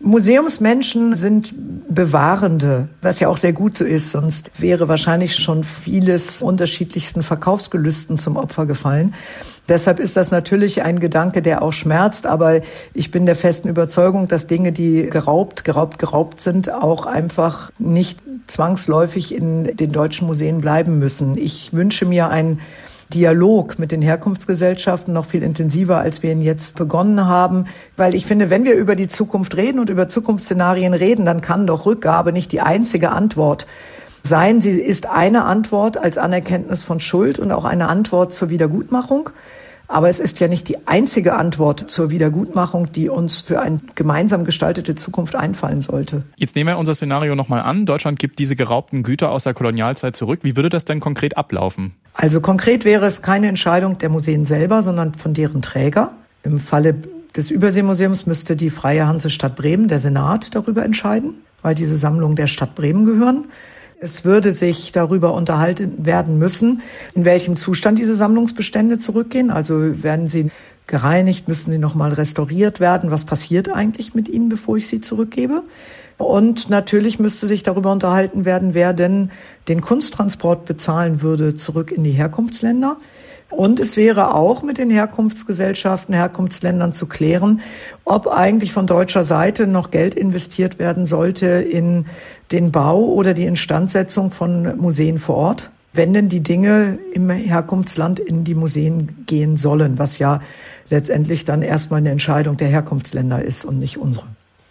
Museumsmenschen 0.00 1.16
sind 1.16 1.54
Bewahrende, 1.88 2.88
was 3.02 3.18
ja 3.18 3.28
auch 3.28 3.36
sehr 3.36 3.52
gut 3.52 3.76
so 3.76 3.84
ist, 3.84 4.12
sonst 4.12 4.50
wäre 4.60 4.88
wahrscheinlich 4.88 5.34
schon 5.34 5.64
vieles 5.64 6.40
unterschiedlichsten 6.40 7.22
Verkaufsgelüsten 7.22 8.16
zum 8.16 8.36
Opfer 8.36 8.66
gefallen. 8.66 9.14
Deshalb 9.68 9.98
ist 9.98 10.16
das 10.16 10.30
natürlich 10.30 10.82
ein 10.82 11.00
Gedanke, 11.00 11.42
der 11.42 11.62
auch 11.62 11.72
schmerzt, 11.72 12.26
aber 12.26 12.60
ich 12.94 13.10
bin 13.10 13.26
der 13.26 13.34
festen 13.34 13.68
Überzeugung, 13.68 14.28
dass 14.28 14.46
Dinge, 14.46 14.70
die 14.70 15.10
geraubt, 15.10 15.64
geraubt, 15.64 15.98
geraubt 15.98 16.40
sind, 16.40 16.72
auch 16.72 17.04
einfach 17.04 17.72
nicht 17.78 18.20
zwangsläufig 18.46 19.34
in 19.34 19.76
den 19.76 19.90
deutschen 19.90 20.28
Museen 20.28 20.60
bleiben 20.60 20.98
müssen. 21.00 21.36
Ich 21.36 21.72
wünsche 21.72 22.06
mir 22.06 22.28
ein 22.28 22.60
Dialog 23.14 23.78
mit 23.78 23.90
den 23.90 24.02
Herkunftsgesellschaften 24.02 25.14
noch 25.14 25.24
viel 25.24 25.42
intensiver, 25.42 25.98
als 25.98 26.22
wir 26.22 26.30
ihn 26.30 26.42
jetzt 26.42 26.76
begonnen 26.76 27.24
haben. 27.26 27.64
Weil 27.96 28.14
ich 28.14 28.26
finde, 28.26 28.50
wenn 28.50 28.64
wir 28.64 28.74
über 28.74 28.96
die 28.96 29.08
Zukunft 29.08 29.56
reden 29.56 29.78
und 29.78 29.88
über 29.88 30.08
Zukunftsszenarien 30.08 30.92
reden, 30.92 31.24
dann 31.24 31.40
kann 31.40 31.66
doch 31.66 31.86
Rückgabe 31.86 32.32
nicht 32.32 32.52
die 32.52 32.60
einzige 32.60 33.10
Antwort 33.10 33.66
sein. 34.22 34.60
Sie 34.60 34.72
ist 34.72 35.06
eine 35.06 35.44
Antwort 35.44 35.96
als 35.96 36.18
Anerkenntnis 36.18 36.84
von 36.84 37.00
Schuld 37.00 37.38
und 37.38 37.50
auch 37.50 37.64
eine 37.64 37.88
Antwort 37.88 38.34
zur 38.34 38.50
Wiedergutmachung. 38.50 39.30
Aber 39.90 40.10
es 40.10 40.20
ist 40.20 40.38
ja 40.38 40.48
nicht 40.48 40.68
die 40.68 40.86
einzige 40.86 41.34
Antwort 41.34 41.90
zur 41.90 42.10
Wiedergutmachung, 42.10 42.92
die 42.92 43.08
uns 43.08 43.40
für 43.40 43.60
eine 43.60 43.80
gemeinsam 43.94 44.44
gestaltete 44.44 44.94
Zukunft 44.94 45.34
einfallen 45.34 45.80
sollte. 45.80 46.24
Jetzt 46.36 46.56
nehmen 46.56 46.68
wir 46.68 46.78
unser 46.78 46.94
Szenario 46.94 47.34
nochmal 47.34 47.62
an. 47.62 47.86
Deutschland 47.86 48.18
gibt 48.18 48.38
diese 48.38 48.54
geraubten 48.54 49.02
Güter 49.02 49.30
aus 49.30 49.44
der 49.44 49.54
Kolonialzeit 49.54 50.14
zurück. 50.14 50.40
Wie 50.42 50.56
würde 50.56 50.68
das 50.68 50.84
denn 50.84 51.00
konkret 51.00 51.38
ablaufen? 51.38 51.94
Also 52.12 52.42
konkret 52.42 52.84
wäre 52.84 53.06
es 53.06 53.22
keine 53.22 53.48
Entscheidung 53.48 53.96
der 53.96 54.10
Museen 54.10 54.44
selber, 54.44 54.82
sondern 54.82 55.14
von 55.14 55.32
deren 55.32 55.62
Träger. 55.62 56.12
Im 56.42 56.60
Falle 56.60 56.94
des 57.34 57.50
Überseemuseums 57.50 58.26
müsste 58.26 58.56
die 58.56 58.68
Freie 58.68 59.06
Hansestadt 59.06 59.56
Bremen, 59.56 59.88
der 59.88 60.00
Senat, 60.00 60.54
darüber 60.54 60.84
entscheiden, 60.84 61.36
weil 61.62 61.74
diese 61.74 61.96
Sammlungen 61.96 62.36
der 62.36 62.46
Stadt 62.46 62.74
Bremen 62.74 63.06
gehören. 63.06 63.46
Es 64.00 64.24
würde 64.24 64.52
sich 64.52 64.92
darüber 64.92 65.34
unterhalten 65.34 66.06
werden 66.06 66.38
müssen, 66.38 66.82
in 67.14 67.24
welchem 67.24 67.56
Zustand 67.56 67.98
diese 67.98 68.14
Sammlungsbestände 68.14 68.98
zurückgehen. 68.98 69.50
Also 69.50 70.02
werden 70.04 70.28
sie 70.28 70.50
gereinigt, 70.86 71.48
müssen 71.48 71.72
sie 71.72 71.78
nochmal 71.78 72.12
restauriert 72.12 72.78
werden. 72.78 73.10
Was 73.10 73.24
passiert 73.24 73.68
eigentlich 73.72 74.14
mit 74.14 74.28
ihnen, 74.28 74.48
bevor 74.48 74.76
ich 74.76 74.86
sie 74.86 75.00
zurückgebe? 75.00 75.64
Und 76.16 76.70
natürlich 76.70 77.18
müsste 77.18 77.48
sich 77.48 77.64
darüber 77.64 77.90
unterhalten 77.90 78.44
werden, 78.44 78.72
wer 78.72 78.92
denn 78.92 79.30
den 79.66 79.80
Kunsttransport 79.80 80.64
bezahlen 80.64 81.20
würde 81.20 81.56
zurück 81.56 81.90
in 81.90 82.04
die 82.04 82.12
Herkunftsländer. 82.12 82.98
Und 83.50 83.80
es 83.80 83.96
wäre 83.96 84.34
auch 84.34 84.62
mit 84.62 84.76
den 84.76 84.90
Herkunftsgesellschaften, 84.90 86.14
Herkunftsländern 86.14 86.92
zu 86.92 87.06
klären, 87.06 87.60
ob 88.04 88.26
eigentlich 88.26 88.72
von 88.72 88.86
deutscher 88.86 89.24
Seite 89.24 89.66
noch 89.66 89.90
Geld 89.90 90.14
investiert 90.14 90.78
werden 90.78 91.06
sollte 91.06 91.46
in 91.46 92.06
den 92.52 92.72
Bau 92.72 93.04
oder 93.06 93.32
die 93.32 93.46
Instandsetzung 93.46 94.30
von 94.30 94.76
Museen 94.76 95.18
vor 95.18 95.36
Ort, 95.36 95.70
wenn 95.94 96.12
denn 96.12 96.28
die 96.28 96.42
Dinge 96.42 96.98
im 97.12 97.30
Herkunftsland 97.30 98.20
in 98.20 98.44
die 98.44 98.54
Museen 98.54 99.24
gehen 99.26 99.56
sollen, 99.56 99.98
was 99.98 100.18
ja 100.18 100.42
letztendlich 100.90 101.46
dann 101.46 101.62
erstmal 101.62 101.98
eine 101.98 102.10
Entscheidung 102.10 102.58
der 102.58 102.68
Herkunftsländer 102.68 103.42
ist 103.42 103.64
und 103.64 103.78
nicht 103.78 103.96
unsere. 103.96 104.26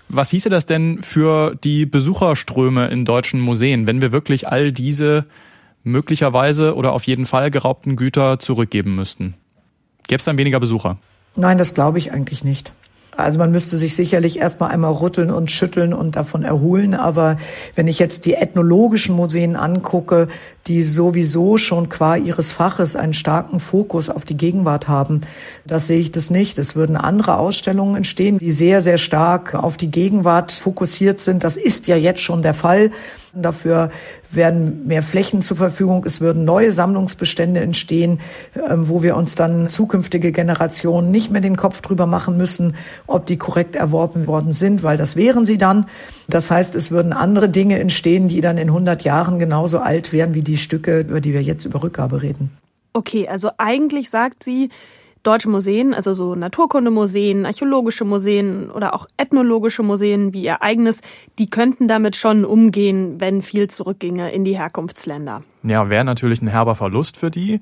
Was 0.09 0.29
hieße 0.29 0.49
das 0.49 0.65
denn 0.65 0.99
für 1.01 1.55
die 1.63 1.85
Besucherströme 1.85 2.87
in 2.87 3.05
deutschen 3.05 3.41
Museen, 3.41 3.87
wenn 3.87 4.01
wir 4.01 4.11
wirklich 4.11 4.47
all 4.47 4.71
diese 4.71 5.25
möglicherweise 5.87 6.75
oder 6.75 6.93
auf 6.93 7.03
jeden 7.03 7.25
Fall 7.25 7.51
geraubten 7.51 7.95
Güter 7.95 8.39
zurückgeben 8.39 8.95
müssten? 8.95 9.33
Gäbe 10.07 10.19
es 10.19 10.25
dann 10.25 10.37
weniger 10.37 10.59
Besucher? 10.59 10.97
Nein, 11.35 11.57
das 11.57 11.73
glaube 11.73 11.97
ich 11.97 12.11
eigentlich 12.11 12.43
nicht. 12.43 12.71
Also 13.17 13.39
man 13.39 13.51
müsste 13.51 13.79
sich 13.79 13.95
sicherlich 13.95 14.37
erstmal 14.37 14.69
einmal 14.69 14.93
rütteln 14.93 15.31
und 15.31 15.49
schütteln 15.49 15.91
und 15.91 16.15
davon 16.15 16.43
erholen. 16.43 16.93
Aber 16.93 17.37
wenn 17.73 17.87
ich 17.87 17.97
jetzt 17.97 18.25
die 18.25 18.35
ethnologischen 18.35 19.15
Museen 19.15 19.55
angucke, 19.55 20.27
die 20.67 20.83
sowieso 20.83 21.57
schon 21.57 21.89
qua 21.89 22.15
ihres 22.15 22.51
Faches 22.51 22.95
einen 22.95 23.15
starken 23.15 23.59
Fokus 23.59 24.11
auf 24.11 24.23
die 24.23 24.37
Gegenwart 24.37 24.87
haben, 24.87 25.21
das 25.65 25.87
sehe 25.87 25.97
ich 25.97 26.11
das 26.11 26.29
nicht. 26.29 26.59
Es 26.59 26.75
würden 26.75 26.95
andere 26.95 27.37
Ausstellungen 27.37 27.95
entstehen, 27.95 28.37
die 28.37 28.51
sehr, 28.51 28.81
sehr 28.81 28.99
stark 28.99 29.55
auf 29.55 29.77
die 29.77 29.89
Gegenwart 29.89 30.51
fokussiert 30.51 31.19
sind. 31.19 31.43
Das 31.43 31.57
ist 31.57 31.87
ja 31.87 31.95
jetzt 31.95 32.21
schon 32.21 32.43
der 32.43 32.53
Fall. 32.53 32.91
Dafür 33.41 33.89
werden 34.29 34.87
mehr 34.87 35.03
Flächen 35.03 35.41
zur 35.41 35.57
Verfügung. 35.57 36.03
Es 36.05 36.21
würden 36.21 36.45
neue 36.45 36.71
Sammlungsbestände 36.71 37.59
entstehen, 37.59 38.19
ähm, 38.69 38.89
wo 38.89 39.01
wir 39.01 39.15
uns 39.15 39.35
dann 39.35 39.69
zukünftige 39.69 40.31
Generationen 40.31 41.11
nicht 41.11 41.31
mehr 41.31 41.41
den 41.41 41.57
Kopf 41.57 41.81
drüber 41.81 42.05
machen 42.05 42.37
müssen, 42.37 42.75
ob 43.05 43.25
die 43.25 43.37
korrekt 43.37 43.75
erworben 43.75 44.27
worden 44.27 44.51
sind, 44.51 44.83
weil 44.83 44.97
das 44.97 45.15
wären 45.15 45.45
sie 45.45 45.57
dann. 45.57 45.85
Das 46.27 46.51
heißt, 46.51 46.75
es 46.75 46.91
würden 46.91 47.13
andere 47.13 47.49
Dinge 47.49 47.79
entstehen, 47.79 48.27
die 48.27 48.41
dann 48.41 48.57
in 48.57 48.69
100 48.69 49.03
Jahren 49.03 49.39
genauso 49.39 49.79
alt 49.79 50.13
wären 50.13 50.33
wie 50.33 50.41
die 50.41 50.57
Stücke, 50.57 51.01
über 51.01 51.21
die 51.21 51.33
wir 51.33 51.41
jetzt 51.41 51.65
über 51.65 51.83
Rückgabe 51.83 52.21
reden. 52.21 52.51
Okay, 52.93 53.27
also 53.27 53.51
eigentlich 53.57 54.09
sagt 54.09 54.43
sie, 54.43 54.69
deutsche 55.23 55.49
Museen, 55.49 55.93
also 55.93 56.13
so 56.13 56.35
Naturkundemuseen, 56.35 57.45
archäologische 57.45 58.05
Museen 58.05 58.69
oder 58.69 58.93
auch 58.93 59.07
ethnologische 59.17 59.83
Museen 59.83 60.33
wie 60.33 60.43
ihr 60.43 60.61
eigenes, 60.61 61.01
die 61.39 61.49
könnten 61.49 61.87
damit 61.87 62.15
schon 62.15 62.45
umgehen, 62.45 63.19
wenn 63.19 63.41
viel 63.41 63.69
zurückginge 63.69 64.31
in 64.31 64.43
die 64.43 64.57
Herkunftsländer. 64.57 65.43
Ja, 65.63 65.89
wäre 65.89 66.05
natürlich 66.05 66.41
ein 66.41 66.47
herber 66.47 66.75
Verlust 66.75 67.17
für 67.17 67.31
die. 67.31 67.61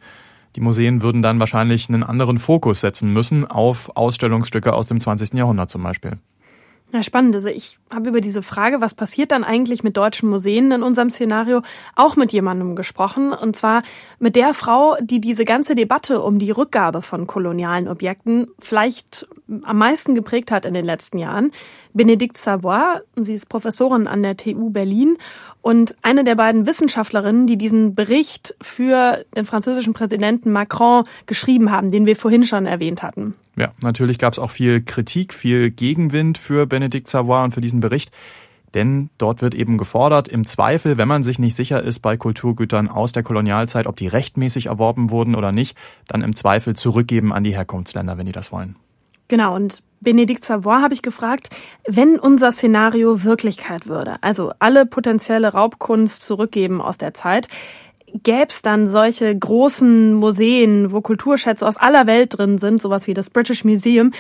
Die 0.55 0.61
Museen 0.61 1.01
würden 1.01 1.21
dann 1.21 1.39
wahrscheinlich 1.39 1.89
einen 1.89 2.03
anderen 2.03 2.37
Fokus 2.37 2.81
setzen 2.81 3.11
müssen 3.11 3.45
auf 3.45 3.95
Ausstellungsstücke 3.95 4.73
aus 4.73 4.87
dem 4.87 4.99
20. 4.99 5.33
Jahrhundert 5.33 5.69
zum 5.69 5.83
Beispiel. 5.83 6.13
Ja, 6.93 7.03
spannend. 7.03 7.35
Also 7.35 7.49
ich 7.49 7.77
habe 7.93 8.09
über 8.09 8.21
diese 8.21 8.41
Frage, 8.41 8.79
was 8.79 8.93
passiert 8.93 9.31
dann 9.31 9.43
eigentlich 9.43 9.83
mit 9.83 9.97
deutschen 9.97 10.29
Museen 10.29 10.71
in 10.71 10.83
unserem 10.83 11.09
Szenario, 11.09 11.61
auch 11.95 12.15
mit 12.15 12.31
jemandem 12.31 12.75
gesprochen. 12.75 13.33
Und 13.33 13.55
zwar 13.55 13.83
mit 14.19 14.35
der 14.35 14.53
Frau, 14.53 14.95
die 15.01 15.19
diese 15.19 15.43
ganze 15.45 15.75
Debatte 15.75 16.21
um 16.21 16.39
die 16.39 16.51
Rückgabe 16.51 17.01
von 17.01 17.27
kolonialen 17.27 17.87
Objekten 17.87 18.47
vielleicht 18.59 19.27
am 19.63 19.77
meisten 19.77 20.15
geprägt 20.15 20.51
hat 20.51 20.63
in 20.63 20.73
den 20.73 20.85
letzten 20.85 21.17
Jahren. 21.17 21.51
Benedikt 21.93 22.37
Savoy. 22.37 23.01
Sie 23.15 23.33
ist 23.33 23.49
Professorin 23.49 24.07
an 24.07 24.23
der 24.23 24.37
TU 24.37 24.69
Berlin 24.69 25.17
und 25.61 25.95
eine 26.01 26.23
der 26.23 26.35
beiden 26.35 26.67
Wissenschaftlerinnen, 26.67 27.47
die 27.47 27.57
diesen 27.57 27.95
Bericht 27.95 28.55
für 28.61 29.25
den 29.35 29.45
französischen 29.45 29.93
Präsidenten 29.93 30.51
Macron 30.51 31.05
geschrieben 31.25 31.71
haben, 31.71 31.91
den 31.91 32.05
wir 32.05 32.15
vorhin 32.15 32.43
schon 32.43 32.67
erwähnt 32.67 33.01
hatten. 33.03 33.33
Ja, 33.55 33.71
natürlich 33.81 34.17
gab 34.17 34.33
es 34.33 34.39
auch 34.39 34.51
viel 34.51 34.81
Kritik, 34.81 35.33
viel 35.33 35.71
Gegenwind 35.71 36.37
für 36.37 36.65
Benedikt 36.65 37.07
Savoy 37.07 37.43
und 37.43 37.53
für 37.53 37.61
diesen 37.61 37.79
Bericht. 37.79 38.11
Denn 38.73 39.09
dort 39.17 39.41
wird 39.41 39.55
eben 39.55 39.77
gefordert, 39.77 40.27
im 40.27 40.45
Zweifel, 40.45 40.97
wenn 40.97 41.07
man 41.07 41.23
sich 41.23 41.39
nicht 41.39 41.55
sicher 41.55 41.81
ist 41.81 41.99
bei 41.99 42.17
Kulturgütern 42.17 42.89
aus 42.89 43.13
der 43.13 43.23
Kolonialzeit, 43.23 43.87
ob 43.87 43.95
die 43.95 44.07
rechtmäßig 44.07 44.65
erworben 44.65 45.09
wurden 45.09 45.35
oder 45.35 45.53
nicht, 45.53 45.77
dann 46.07 46.21
im 46.21 46.35
Zweifel 46.35 46.75
zurückgeben 46.75 47.31
an 47.31 47.45
die 47.45 47.55
Herkunftsländer, 47.55 48.17
wenn 48.17 48.25
die 48.25 48.33
das 48.33 48.51
wollen. 48.51 48.75
Genau, 49.29 49.55
und 49.55 49.81
Benedikt 50.01 50.43
Savoy 50.43 50.81
habe 50.81 50.93
ich 50.93 51.01
gefragt, 51.01 51.49
wenn 51.87 52.19
unser 52.19 52.51
Szenario 52.51 53.23
Wirklichkeit 53.23 53.87
würde, 53.87 54.17
also 54.21 54.51
alle 54.59 54.85
potenzielle 54.85 55.53
Raubkunst 55.53 56.21
zurückgeben 56.21 56.81
aus 56.81 56.97
der 56.97 57.13
Zeit, 57.13 57.47
gäbe 58.13 58.47
es 58.49 58.61
dann 58.61 58.91
solche 58.91 59.35
großen 59.37 60.13
Museen, 60.13 60.91
wo 60.91 61.01
Kulturschätze 61.01 61.67
aus 61.67 61.77
aller 61.77 62.07
Welt 62.07 62.37
drin 62.37 62.57
sind, 62.57 62.81
sowas 62.81 63.07
wie 63.07 63.13
das 63.13 63.29
British 63.29 63.63
Museum, 63.63 64.11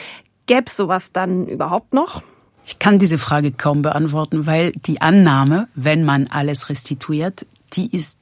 gäbe 0.45 0.65
es 0.67 0.77
sowas 0.77 1.11
dann 1.11 1.47
überhaupt 1.47 1.93
noch? 1.93 2.21
Ich 2.65 2.79
kann 2.79 2.97
diese 2.97 3.17
Frage 3.17 3.51
kaum 3.51 3.83
beantworten, 3.83 4.47
weil 4.47 4.71
die 4.71 5.01
Annahme, 5.01 5.67
wenn 5.75 6.03
man 6.03 6.27
alles 6.27 6.69
restituiert, 6.69 7.45
die 7.73 7.95
ist 7.95 8.17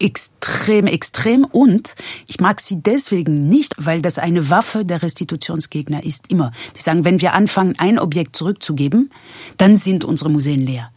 extrem, 0.00 0.86
extrem. 0.86 1.44
Und 1.44 1.94
ich 2.26 2.40
mag 2.40 2.60
sie 2.60 2.82
deswegen 2.82 3.48
nicht, 3.48 3.74
weil 3.78 4.00
das 4.00 4.18
eine 4.18 4.48
Waffe 4.48 4.84
der 4.84 5.02
Restitutionsgegner 5.02 6.04
ist. 6.04 6.30
Immer. 6.30 6.52
Die 6.76 6.82
sagen, 6.82 7.04
wenn 7.04 7.20
wir 7.20 7.34
anfangen, 7.34 7.74
ein 7.78 7.98
Objekt 7.98 8.36
zurückzugeben, 8.36 9.10
dann 9.56 9.76
sind 9.76 10.04
unsere 10.04 10.30
Museen 10.30 10.64
leer. 10.66 10.90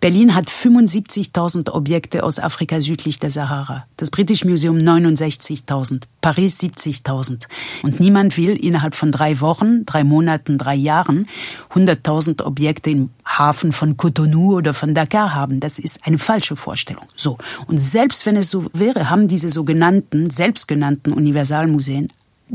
Berlin 0.00 0.36
hat 0.36 0.48
75.000 0.48 1.70
Objekte 1.72 2.22
aus 2.22 2.38
Afrika 2.38 2.80
südlich 2.80 3.18
der 3.18 3.30
Sahara. 3.30 3.84
Das 3.96 4.10
British 4.10 4.44
Museum 4.44 4.78
69.000. 4.78 6.02
Paris 6.20 6.60
70.000. 6.60 7.46
Und 7.82 7.98
niemand 7.98 8.36
will 8.36 8.54
innerhalb 8.54 8.94
von 8.94 9.10
drei 9.10 9.40
Wochen, 9.40 9.84
drei 9.86 10.04
Monaten, 10.04 10.56
drei 10.56 10.76
Jahren 10.76 11.28
100.000 11.74 12.44
Objekte 12.44 12.90
im 12.90 13.10
Hafen 13.26 13.72
von 13.72 13.96
Cotonou 13.96 14.56
oder 14.56 14.72
von 14.72 14.94
Dakar 14.94 15.34
haben. 15.34 15.58
Das 15.58 15.80
ist 15.80 16.06
eine 16.06 16.18
falsche 16.18 16.54
Vorstellung. 16.54 17.06
So. 17.16 17.36
Und 17.66 17.80
selbst 17.80 18.24
wenn 18.24 18.36
es 18.36 18.50
so 18.50 18.66
wäre, 18.72 19.10
haben 19.10 19.26
diese 19.26 19.50
sogenannten, 19.50 20.30
selbstgenannten 20.30 21.12
Universalmuseen 21.12 22.12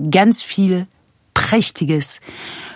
ganz 0.09 0.41
viel 0.41 0.87
prächtiges 1.33 2.19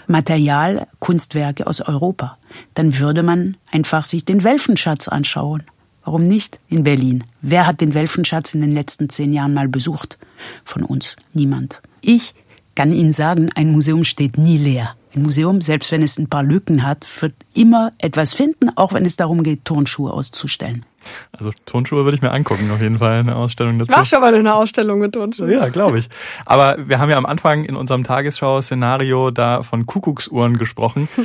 Material, 0.08 0.88
Kunstwerke 1.00 1.68
aus 1.68 1.82
Europa. 1.82 2.38
Dann 2.74 2.98
würde 2.98 3.24
man 3.24 3.58
einfach 3.72 4.06
sich 4.06 4.26
den 4.26 4.44
Welfenschatz 4.44 5.08
anschauen. 5.08 5.64
Warum 6.04 6.24
nicht 6.24 6.60
in 6.70 6.84
Berlin? 6.84 7.26
Wer 7.42 7.68
hat 7.68 7.82
den 7.82 7.94
Welfenschatz 7.94 8.54
in 8.54 8.62
den 8.62 8.74
letzten 8.74 9.10
zehn 9.10 9.34
Jahren 9.34 9.54
mal 9.54 9.68
besucht? 9.68 10.18
Von 10.64 10.84
uns. 10.84 11.16
Niemand. 11.34 11.82
Ich 12.02 12.34
kann 12.76 12.94
Ihnen 12.94 13.12
sagen, 13.12 13.50
ein 13.56 13.72
Museum 13.72 14.04
steht 14.04 14.38
nie 14.38 14.58
leer. 14.58 14.96
Ein 15.16 15.24
Museum, 15.24 15.62
selbst 15.62 15.92
wenn 15.92 16.04
es 16.04 16.18
ein 16.18 16.28
paar 16.28 16.44
Lücken 16.44 16.84
hat, 16.86 17.08
wird 17.22 17.34
immer 17.54 17.94
etwas 17.98 18.34
finden, 18.34 18.70
auch 18.76 18.94
wenn 18.94 19.06
es 19.06 19.16
darum 19.16 19.42
geht, 19.42 19.64
Turnschuhe 19.66 20.12
auszustellen. 20.12 20.86
Also 21.32 21.52
Turnschuhe 21.66 22.04
würde 22.04 22.16
ich 22.18 22.22
mir 22.22 22.32
angucken, 22.32 22.70
auf 22.72 22.82
jeden 22.82 22.98
Fall 22.98 23.20
eine 23.20 23.36
Ausstellung 23.36 23.80
dazu. 23.80 23.92
War 23.92 24.06
schon 24.06 24.20
mal 24.20 24.36
eine 24.36 24.54
Ausstellung 24.54 25.00
mit 25.00 25.14
Turnschuhen. 25.14 25.50
Ja, 25.50 25.70
glaube 25.70 26.00
ich. 26.00 26.10
Aber 26.46 26.90
wir 26.90 27.00
haben 27.00 27.10
ja 27.10 27.18
am 27.18 27.26
Anfang 27.26 27.64
in 27.64 27.76
unserem 27.76 28.04
Tagesschau-Szenario 28.04 29.32
da 29.32 29.64
von 29.64 29.86
Kuckucksuhren 29.86 30.58
gesprochen. 30.58 31.08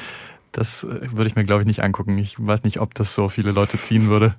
Das 0.53 0.85
äh, 0.85 1.11
würde 1.13 1.29
ich 1.29 1.35
mir, 1.35 1.45
glaube 1.45 1.63
ich, 1.63 1.67
nicht 1.67 1.83
angucken. 1.83 2.19
Ich 2.19 2.37
weiß 2.39 2.65
nicht, 2.65 2.79
ob 2.79 2.95
das 2.95 3.15
so 3.15 3.31
viele 3.31 3.53
Leute 3.53 3.79
ziehen 3.79 4.09
würde. 4.09 4.35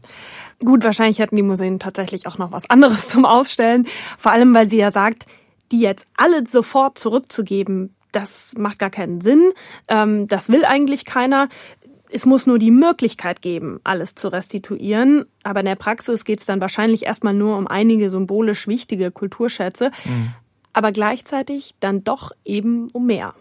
Gut, 0.59 0.83
wahrscheinlich 0.83 1.19
hätten 1.19 1.35
die 1.35 1.41
Museen 1.41 1.79
tatsächlich 1.79 2.27
auch 2.27 2.37
noch 2.37 2.51
was 2.51 2.69
anderes 2.69 3.09
zum 3.09 3.25
Ausstellen. 3.25 3.87
Vor 4.17 4.31
allem, 4.31 4.53
weil 4.53 4.69
sie 4.69 4.77
ja 4.77 4.91
sagt, 4.91 5.25
die 5.71 5.79
jetzt 5.79 6.07
alle 6.15 6.45
sofort 6.45 6.99
zurückzugeben, 6.99 7.95
das 8.13 8.53
macht 8.57 8.79
gar 8.79 8.89
keinen 8.89 9.21
Sinn. 9.21 9.51
Ähm, 9.89 10.27
das 10.27 10.49
will 10.49 10.63
eigentlich 10.63 11.03
keiner. 11.03 11.49
Es 12.09 12.25
muss 12.25 12.45
nur 12.45 12.59
die 12.59 12.71
Möglichkeit 12.71 13.41
geben, 13.41 13.79
alles 13.83 14.15
zu 14.15 14.27
restituieren. 14.27 15.25
Aber 15.43 15.61
in 15.61 15.65
der 15.65 15.75
Praxis 15.75 16.23
geht 16.23 16.39
es 16.39 16.45
dann 16.45 16.61
wahrscheinlich 16.61 17.05
erstmal 17.05 17.33
nur 17.33 17.57
um 17.57 17.67
einige 17.67 18.09
symbolisch 18.09 18.67
wichtige 18.67 19.11
Kulturschätze. 19.11 19.91
Mhm. 20.05 20.33
Aber 20.73 20.91
gleichzeitig 20.91 21.75
dann 21.79 22.03
doch 22.03 22.31
eben 22.45 22.87
um 22.93 23.05
mehr. 23.05 23.33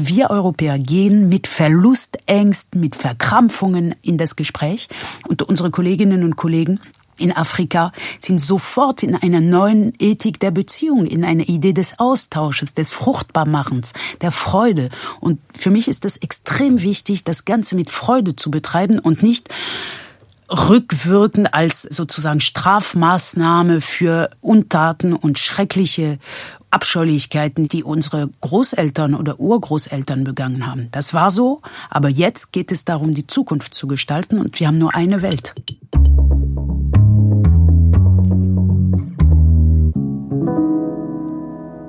Wir 0.00 0.30
Europäer 0.30 0.78
gehen 0.78 1.28
mit 1.28 1.48
Verlustängsten, 1.48 2.80
mit 2.80 2.94
Verkrampfungen 2.94 3.96
in 4.00 4.16
das 4.16 4.36
Gespräch. 4.36 4.88
Und 5.26 5.42
unsere 5.42 5.70
Kolleginnen 5.72 6.22
und 6.22 6.36
Kollegen 6.36 6.80
in 7.18 7.36
Afrika 7.36 7.92
sind 8.20 8.38
sofort 8.38 9.02
in 9.02 9.14
einer 9.14 9.40
neuen 9.40 9.92
Ethik 9.98 10.40
der 10.40 10.50
Beziehung, 10.50 11.06
in 11.06 11.24
einer 11.24 11.48
Idee 11.48 11.72
des 11.72 11.98
Austausches, 11.98 12.74
des 12.74 12.90
Fruchtbarmachens, 12.90 13.92
der 14.20 14.30
Freude. 14.30 14.90
Und 15.20 15.40
für 15.56 15.70
mich 15.70 15.88
ist 15.88 16.04
es 16.04 16.16
extrem 16.16 16.80
wichtig, 16.80 17.24
das 17.24 17.44
Ganze 17.44 17.74
mit 17.74 17.90
Freude 17.90 18.36
zu 18.36 18.50
betreiben 18.50 18.98
und 18.98 19.22
nicht 19.22 19.48
rückwirkend 20.50 21.52
als 21.52 21.82
sozusagen 21.82 22.40
Strafmaßnahme 22.40 23.80
für 23.80 24.30
Untaten 24.40 25.12
und 25.12 25.38
schreckliche 25.38 26.18
Abscheulichkeiten, 26.70 27.68
die 27.68 27.82
unsere 27.82 28.28
Großeltern 28.40 29.14
oder 29.14 29.40
Urgroßeltern 29.40 30.24
begangen 30.24 30.66
haben. 30.66 30.88
Das 30.90 31.14
war 31.14 31.30
so, 31.30 31.62
aber 31.90 32.08
jetzt 32.08 32.52
geht 32.52 32.72
es 32.72 32.84
darum, 32.84 33.14
die 33.14 33.26
Zukunft 33.26 33.74
zu 33.74 33.86
gestalten 33.86 34.38
und 34.38 34.58
wir 34.60 34.66
haben 34.66 34.78
nur 34.78 34.94
eine 34.94 35.22
Welt. 35.22 35.54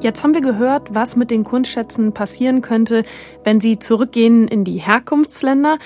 Jetzt 0.01 0.23
haben 0.23 0.33
wir 0.33 0.41
gehört, 0.41 0.95
was 0.95 1.17
mit 1.17 1.29
den 1.29 1.43
Kunstschätzen 1.43 2.13
passieren 2.13 2.61
könnte, 2.61 3.03
wenn 3.43 3.59
sie 3.59 3.79
zurückgehen 3.79 4.47
in 4.47 4.63
die 4.63 4.77
Herkunftsländer. 4.77 5.77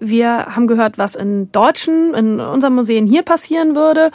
Wir 0.00 0.46
haben 0.56 0.66
gehört, 0.66 0.96
was 0.96 1.14
in 1.14 1.52
deutschen, 1.52 2.14
in 2.14 2.40
unseren 2.40 2.74
Museen 2.74 3.06
hier 3.06 3.22
passieren 3.22 3.76
würde. 3.76 4.10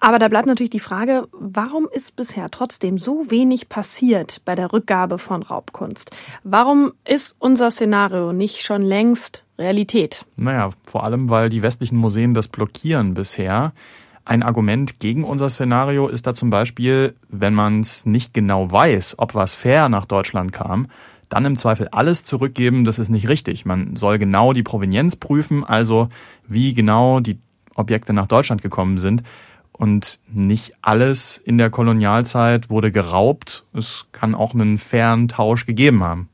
Aber 0.00 0.18
da 0.18 0.28
bleibt 0.28 0.46
natürlich 0.46 0.70
die 0.70 0.80
Frage, 0.80 1.28
warum 1.32 1.88
ist 1.92 2.16
bisher 2.16 2.50
trotzdem 2.50 2.96
so 2.96 3.30
wenig 3.30 3.68
passiert 3.68 4.40
bei 4.46 4.54
der 4.54 4.72
Rückgabe 4.72 5.18
von 5.18 5.42
Raubkunst? 5.42 6.16
Warum 6.42 6.92
ist 7.04 7.36
unser 7.38 7.70
Szenario 7.70 8.32
nicht 8.32 8.62
schon 8.62 8.80
längst 8.80 9.44
Realität? 9.58 10.24
Naja, 10.36 10.70
vor 10.84 11.04
allem, 11.04 11.28
weil 11.28 11.50
die 11.50 11.62
westlichen 11.62 11.96
Museen 11.96 12.32
das 12.32 12.48
blockieren 12.48 13.12
bisher. 13.12 13.72
Ein 14.26 14.42
Argument 14.42 14.98
gegen 14.98 15.22
unser 15.22 15.48
Szenario 15.48 16.08
ist 16.08 16.26
da 16.26 16.34
zum 16.34 16.50
Beispiel, 16.50 17.14
wenn 17.28 17.54
man 17.54 17.78
es 17.78 18.06
nicht 18.06 18.34
genau 18.34 18.72
weiß, 18.72 19.20
ob 19.20 19.36
was 19.36 19.54
fair 19.54 19.88
nach 19.88 20.04
Deutschland 20.04 20.52
kam, 20.52 20.88
dann 21.28 21.44
im 21.44 21.56
Zweifel 21.56 21.86
alles 21.92 22.24
zurückgeben, 22.24 22.82
das 22.82 22.98
ist 22.98 23.08
nicht 23.08 23.28
richtig. 23.28 23.64
Man 23.64 23.94
soll 23.94 24.18
genau 24.18 24.52
die 24.52 24.64
Provenienz 24.64 25.14
prüfen, 25.14 25.62
also 25.62 26.08
wie 26.48 26.74
genau 26.74 27.20
die 27.20 27.38
Objekte 27.76 28.12
nach 28.12 28.26
Deutschland 28.26 28.62
gekommen 28.62 28.98
sind. 28.98 29.22
Und 29.70 30.18
nicht 30.28 30.72
alles 30.82 31.38
in 31.38 31.56
der 31.56 31.70
Kolonialzeit 31.70 32.68
wurde 32.68 32.90
geraubt. 32.90 33.64
Es 33.74 34.06
kann 34.10 34.34
auch 34.34 34.54
einen 34.54 34.76
fairen 34.76 35.28
Tausch 35.28 35.66
gegeben 35.66 36.02
haben 36.02 36.28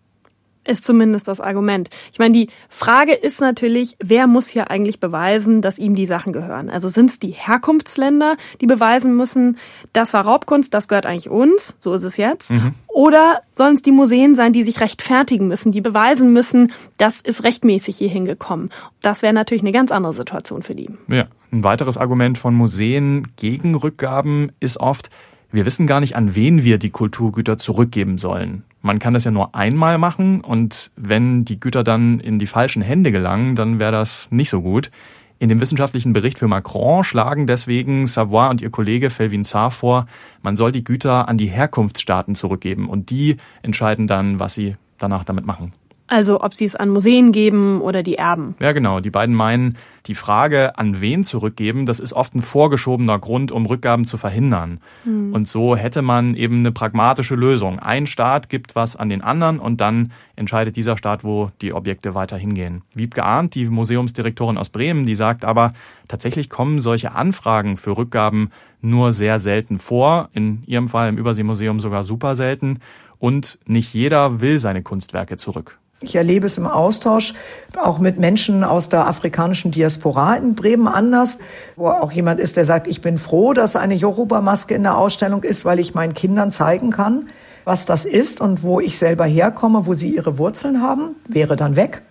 ist 0.64 0.84
zumindest 0.84 1.28
das 1.28 1.40
Argument. 1.40 1.90
Ich 2.12 2.18
meine, 2.18 2.32
die 2.32 2.48
Frage 2.68 3.12
ist 3.12 3.40
natürlich, 3.40 3.96
wer 4.02 4.26
muss 4.26 4.48
hier 4.48 4.70
eigentlich 4.70 5.00
beweisen, 5.00 5.60
dass 5.60 5.78
ihm 5.78 5.94
die 5.94 6.06
Sachen 6.06 6.32
gehören? 6.32 6.70
Also 6.70 6.88
sind 6.88 7.10
es 7.10 7.18
die 7.18 7.32
Herkunftsländer, 7.32 8.36
die 8.60 8.66
beweisen 8.66 9.16
müssen, 9.16 9.58
das 9.92 10.14
war 10.14 10.24
Raubkunst, 10.24 10.72
das 10.72 10.88
gehört 10.88 11.06
eigentlich 11.06 11.30
uns, 11.30 11.74
so 11.80 11.94
ist 11.94 12.04
es 12.04 12.16
jetzt? 12.16 12.52
Mhm. 12.52 12.74
Oder 12.86 13.40
sollen 13.54 13.74
es 13.74 13.82
die 13.82 13.92
Museen 13.92 14.34
sein, 14.34 14.52
die 14.52 14.62
sich 14.62 14.80
rechtfertigen 14.80 15.48
müssen, 15.48 15.72
die 15.72 15.80
beweisen 15.80 16.32
müssen, 16.32 16.72
das 16.98 17.20
ist 17.20 17.42
rechtmäßig 17.42 17.96
hier 17.96 18.08
hingekommen? 18.08 18.70
Das 19.00 19.22
wäre 19.22 19.32
natürlich 19.32 19.62
eine 19.62 19.72
ganz 19.72 19.90
andere 19.90 20.12
Situation 20.12 20.62
für 20.62 20.74
die. 20.74 20.90
Ja, 21.08 21.26
ein 21.50 21.64
weiteres 21.64 21.96
Argument 21.96 22.38
von 22.38 22.54
Museen 22.54 23.28
gegen 23.36 23.74
Rückgaben 23.74 24.52
ist 24.60 24.78
oft, 24.78 25.10
wir 25.52 25.66
wissen 25.66 25.86
gar 25.86 26.00
nicht, 26.00 26.16
an 26.16 26.34
wen 26.34 26.64
wir 26.64 26.78
die 26.78 26.90
Kulturgüter 26.90 27.58
zurückgeben 27.58 28.18
sollen. 28.18 28.64
Man 28.80 28.98
kann 28.98 29.14
das 29.14 29.24
ja 29.24 29.30
nur 29.30 29.54
einmal 29.54 29.98
machen 29.98 30.40
und 30.40 30.90
wenn 30.96 31.44
die 31.44 31.60
Güter 31.60 31.84
dann 31.84 32.18
in 32.20 32.38
die 32.38 32.46
falschen 32.46 32.82
Hände 32.82 33.12
gelangen, 33.12 33.54
dann 33.54 33.78
wäre 33.78 33.92
das 33.92 34.30
nicht 34.32 34.50
so 34.50 34.62
gut. 34.62 34.90
In 35.38 35.48
dem 35.48 35.60
wissenschaftlichen 35.60 36.12
Bericht 36.12 36.38
für 36.38 36.48
Macron 36.48 37.04
schlagen 37.04 37.46
deswegen 37.46 38.06
Savoy 38.06 38.48
und 38.48 38.60
ihr 38.60 38.70
Kollege 38.70 39.10
Felvin 39.10 39.44
Saar 39.44 39.70
vor, 39.70 40.06
man 40.40 40.56
soll 40.56 40.72
die 40.72 40.84
Güter 40.84 41.28
an 41.28 41.36
die 41.36 41.48
Herkunftsstaaten 41.48 42.34
zurückgeben 42.34 42.88
und 42.88 43.10
die 43.10 43.36
entscheiden 43.62 44.06
dann, 44.06 44.38
was 44.38 44.54
sie 44.54 44.76
danach 44.98 45.24
damit 45.24 45.44
machen. 45.44 45.72
Also 46.12 46.42
ob 46.42 46.54
sie 46.54 46.66
es 46.66 46.76
an 46.76 46.90
Museen 46.90 47.32
geben 47.32 47.80
oder 47.80 48.02
die 48.02 48.16
Erben. 48.16 48.54
Ja, 48.60 48.72
genau. 48.72 49.00
Die 49.00 49.08
beiden 49.08 49.34
meinen, 49.34 49.78
die 50.04 50.14
Frage, 50.14 50.76
an 50.76 51.00
wen 51.00 51.24
zurückgeben, 51.24 51.86
das 51.86 52.00
ist 52.00 52.12
oft 52.12 52.34
ein 52.34 52.42
vorgeschobener 52.42 53.18
Grund, 53.18 53.50
um 53.50 53.64
Rückgaben 53.64 54.04
zu 54.04 54.18
verhindern. 54.18 54.80
Mhm. 55.06 55.32
Und 55.32 55.48
so 55.48 55.74
hätte 55.74 56.02
man 56.02 56.36
eben 56.36 56.58
eine 56.58 56.70
pragmatische 56.70 57.34
Lösung. 57.34 57.78
Ein 57.78 58.06
Staat 58.06 58.50
gibt 58.50 58.76
was 58.76 58.94
an 58.94 59.08
den 59.08 59.22
anderen 59.22 59.58
und 59.58 59.80
dann 59.80 60.12
entscheidet 60.36 60.76
dieser 60.76 60.98
Staat, 60.98 61.24
wo 61.24 61.50
die 61.62 61.72
Objekte 61.72 62.14
weiter 62.14 62.36
hingehen. 62.36 62.82
Wiebke 62.92 63.24
Arndt, 63.24 63.54
die 63.54 63.64
Museumsdirektorin 63.64 64.58
aus 64.58 64.68
Bremen, 64.68 65.06
die 65.06 65.14
sagt 65.14 65.46
aber, 65.46 65.70
tatsächlich 66.08 66.50
kommen 66.50 66.82
solche 66.82 67.12
Anfragen 67.12 67.78
für 67.78 67.96
Rückgaben 67.96 68.50
nur 68.82 69.14
sehr 69.14 69.40
selten 69.40 69.78
vor. 69.78 70.28
In 70.34 70.62
ihrem 70.66 70.88
Fall 70.88 71.08
im 71.08 71.16
Überseemuseum 71.16 71.80
sogar 71.80 72.04
super 72.04 72.36
selten. 72.36 72.80
Und 73.18 73.58
nicht 73.64 73.94
jeder 73.94 74.42
will 74.42 74.58
seine 74.58 74.82
Kunstwerke 74.82 75.38
zurück. 75.38 75.78
Ich 76.02 76.14
erlebe 76.14 76.46
es 76.46 76.58
im 76.58 76.66
Austausch 76.66 77.34
auch 77.76 77.98
mit 77.98 78.18
Menschen 78.18 78.64
aus 78.64 78.88
der 78.88 79.06
afrikanischen 79.06 79.70
Diaspora 79.70 80.36
in 80.36 80.54
Bremen 80.54 80.88
anders, 80.88 81.38
wo 81.76 81.88
auch 81.88 82.12
jemand 82.12 82.40
ist, 82.40 82.56
der 82.56 82.64
sagt, 82.64 82.86
ich 82.86 83.00
bin 83.00 83.18
froh, 83.18 83.52
dass 83.52 83.76
eine 83.76 83.94
Yoruba-Maske 83.94 84.74
in 84.74 84.82
der 84.82 84.98
Ausstellung 84.98 85.42
ist, 85.42 85.64
weil 85.64 85.78
ich 85.78 85.94
meinen 85.94 86.14
Kindern 86.14 86.52
zeigen 86.52 86.90
kann, 86.90 87.28
was 87.64 87.86
das 87.86 88.04
ist 88.04 88.40
und 88.40 88.62
wo 88.62 88.80
ich 88.80 88.98
selber 88.98 89.24
herkomme, 89.24 89.86
wo 89.86 89.94
sie 89.94 90.14
ihre 90.14 90.38
Wurzeln 90.38 90.82
haben, 90.82 91.16
wäre 91.28 91.56
dann 91.56 91.76
weg. 91.76 92.02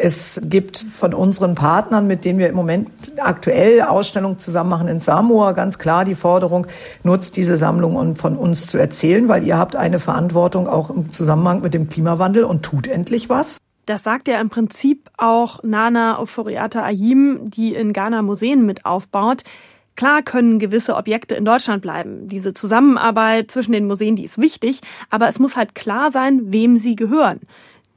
Es 0.00 0.40
gibt 0.44 0.78
von 0.78 1.12
unseren 1.12 1.56
Partnern, 1.56 2.06
mit 2.06 2.24
denen 2.24 2.38
wir 2.38 2.48
im 2.48 2.54
Moment 2.54 2.88
aktuell 3.16 3.82
Ausstellungen 3.82 4.38
zusammen 4.38 4.70
machen 4.70 4.86
in 4.86 5.00
Samoa, 5.00 5.50
ganz 5.52 5.76
klar 5.78 6.04
die 6.04 6.14
Forderung, 6.14 6.68
nutzt 7.02 7.36
diese 7.36 7.56
Sammlung, 7.56 7.96
um 7.96 8.14
von 8.14 8.36
uns 8.36 8.68
zu 8.68 8.78
erzählen, 8.78 9.28
weil 9.28 9.44
ihr 9.44 9.58
habt 9.58 9.74
eine 9.74 9.98
Verantwortung 9.98 10.68
auch 10.68 10.90
im 10.90 11.10
Zusammenhang 11.10 11.62
mit 11.62 11.74
dem 11.74 11.88
Klimawandel 11.88 12.44
und 12.44 12.62
tut 12.62 12.86
endlich 12.86 13.28
was. 13.28 13.58
Das 13.86 14.04
sagt 14.04 14.28
ja 14.28 14.40
im 14.40 14.50
Prinzip 14.50 15.10
auch 15.16 15.64
Nana 15.64 16.20
Oforiata 16.20 16.84
Ayim, 16.84 17.50
die 17.50 17.74
in 17.74 17.92
Ghana 17.92 18.22
Museen 18.22 18.64
mit 18.64 18.86
aufbaut. 18.86 19.42
Klar 19.96 20.22
können 20.22 20.60
gewisse 20.60 20.94
Objekte 20.94 21.34
in 21.34 21.44
Deutschland 21.44 21.82
bleiben. 21.82 22.28
Diese 22.28 22.54
Zusammenarbeit 22.54 23.50
zwischen 23.50 23.72
den 23.72 23.88
Museen, 23.88 24.14
die 24.14 24.22
ist 24.22 24.38
wichtig, 24.38 24.80
aber 25.10 25.26
es 25.26 25.40
muss 25.40 25.56
halt 25.56 25.74
klar 25.74 26.12
sein, 26.12 26.52
wem 26.52 26.76
sie 26.76 26.94
gehören. 26.94 27.40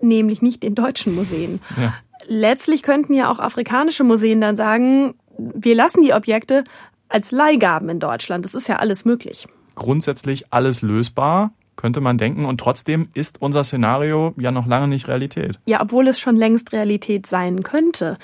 Nämlich 0.02 0.42
nicht 0.42 0.64
den 0.64 0.76
deutschen 0.76 1.16
Museen. 1.16 1.62
Ja. 1.78 1.94
Letztlich 2.28 2.84
könnten 2.84 3.14
ja 3.14 3.32
auch 3.32 3.40
afrikanische 3.40 4.04
Museen 4.04 4.42
dann 4.42 4.56
sagen, 4.56 5.16
wir 5.38 5.76
lassen 5.76 6.04
die 6.04 6.14
Objekte 6.14 6.64
als 7.10 7.32
Leihgaben 7.32 7.90
in 7.90 8.00
Deutschland. 8.00 8.46
Das 8.46 8.54
ist 8.54 8.68
ja 8.68 8.78
alles 8.78 9.06
möglich. 9.06 9.48
Grundsätzlich 9.76 10.46
alles 10.52 10.82
lösbar 10.82 11.52
könnte 11.76 12.02
man 12.02 12.18
denken. 12.18 12.46
Und 12.46 12.60
trotzdem 12.60 13.10
ist 13.14 13.42
unser 13.42 13.64
Szenario 13.64 14.34
ja 14.38 14.52
noch 14.52 14.68
lange 14.68 14.88
nicht 14.88 15.08
Realität. 15.08 15.60
Ja, 15.66 15.82
obwohl 15.82 16.08
es 16.08 16.20
schon 16.20 16.36
längst 16.36 16.74
Realität 16.74 17.26
sein 17.26 17.64
könnte. 17.64 18.18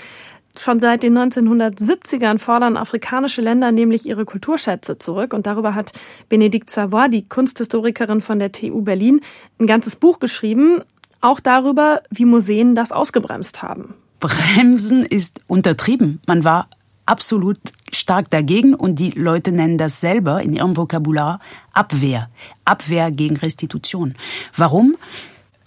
Schon 0.60 0.80
seit 0.80 1.04
den 1.04 1.18
1970ern 1.18 2.40
fordern 2.40 2.78
afrikanische 2.78 3.42
Länder 3.42 3.72
nämlich 3.72 4.08
ihre 4.08 4.26
Kulturschätze 4.26 4.98
zurück. 4.98 5.34
Und 5.34 5.46
darüber 5.46 5.76
hat 5.76 5.92
Benedikt 6.30 6.70
Savoy, 6.70 7.10
die 7.10 7.28
Kunsthistorikerin 7.28 8.22
von 8.22 8.40
der 8.40 8.52
TU 8.52 8.82
Berlin, 8.82 9.22
ein 9.60 9.68
ganzes 9.68 9.96
Buch 9.96 10.20
geschrieben. 10.20 10.82
Auch 11.28 11.42
darüber, 11.42 12.04
wie 12.10 12.24
Museen 12.24 12.74
das 12.74 12.94
ausgebremst 12.94 13.62
haben. 13.62 13.96
Bremsen 14.22 15.06
ist 15.06 15.42
untertrieben. 15.48 16.22
Man 16.26 16.46
war 16.46 16.70
absolut 17.06 17.58
stark 17.92 18.30
dagegen 18.30 18.74
und 18.74 18.98
die 18.98 19.10
Leute 19.10 19.52
nennen 19.52 19.78
das 19.78 20.00
selber 20.00 20.42
in 20.42 20.54
ihrem 20.54 20.78
Vokabular 20.78 21.42
Abwehr. 21.74 22.30
Abwehr 22.64 23.12
gegen 23.12 23.36
Restitution. 23.36 24.16
Warum? 24.56 24.96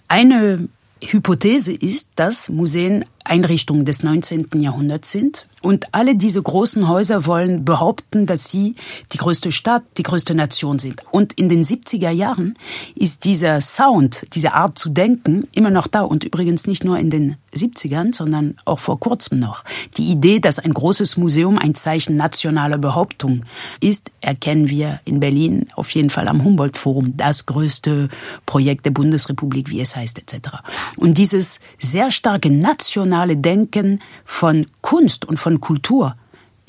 Eine 0.07 0.67
Hypothese 0.99 1.73
ist, 1.73 2.09
dass 2.15 2.49
Museen 2.49 3.05
Einrichtungen 3.23 3.85
des 3.85 4.01
19. 4.01 4.47
Jahrhunderts 4.55 5.11
sind. 5.11 5.45
Und 5.61 5.93
alle 5.93 6.15
diese 6.15 6.41
großen 6.41 6.87
Häuser 6.87 7.25
wollen 7.25 7.63
behaupten, 7.65 8.25
dass 8.25 8.49
sie 8.49 8.75
die 9.11 9.17
größte 9.17 9.51
Stadt, 9.51 9.83
die 9.97 10.03
größte 10.03 10.33
Nation 10.33 10.79
sind. 10.79 11.03
Und 11.11 11.33
in 11.33 11.49
den 11.49 11.63
70er 11.63 12.09
Jahren 12.09 12.57
ist 12.95 13.25
dieser 13.25 13.61
Sound, 13.61 14.27
diese 14.33 14.53
Art 14.53 14.77
zu 14.77 14.89
denken 14.89 15.47
immer 15.53 15.69
noch 15.69 15.87
da. 15.87 16.01
Und 16.01 16.23
übrigens 16.23 16.67
nicht 16.67 16.83
nur 16.83 16.97
in 16.97 17.09
den 17.09 17.35
70ern, 17.53 18.15
sondern 18.15 18.55
auch 18.65 18.79
vor 18.79 18.99
kurzem 18.99 19.39
noch. 19.39 19.63
Die 19.97 20.09
Idee, 20.09 20.39
dass 20.39 20.59
ein 20.59 20.73
großes 20.73 21.17
Museum 21.17 21.57
ein 21.57 21.75
Zeichen 21.75 22.17
nationaler 22.17 22.77
Behauptung 22.77 23.43
ist, 23.79 24.11
erkennen 24.21 24.69
wir 24.69 24.99
in 25.05 25.19
Berlin 25.19 25.67
auf 25.75 25.89
jeden 25.91 26.09
Fall 26.09 26.27
am 26.27 26.43
Humboldt-Forum, 26.43 27.17
das 27.17 27.45
größte 27.45 28.09
Projekt 28.45 28.85
der 28.85 28.91
Bundesrepublik, 28.91 29.69
wie 29.69 29.81
es 29.81 29.95
heißt, 29.95 30.19
etc. 30.19 30.57
Und 30.97 31.17
dieses 31.17 31.59
sehr 31.79 32.11
starke 32.11 32.49
nationale 32.49 33.37
Denken 33.37 34.01
von 34.25 34.67
Kunst 34.81 35.25
und 35.25 35.37
von 35.37 35.59
Kultur 35.59 36.15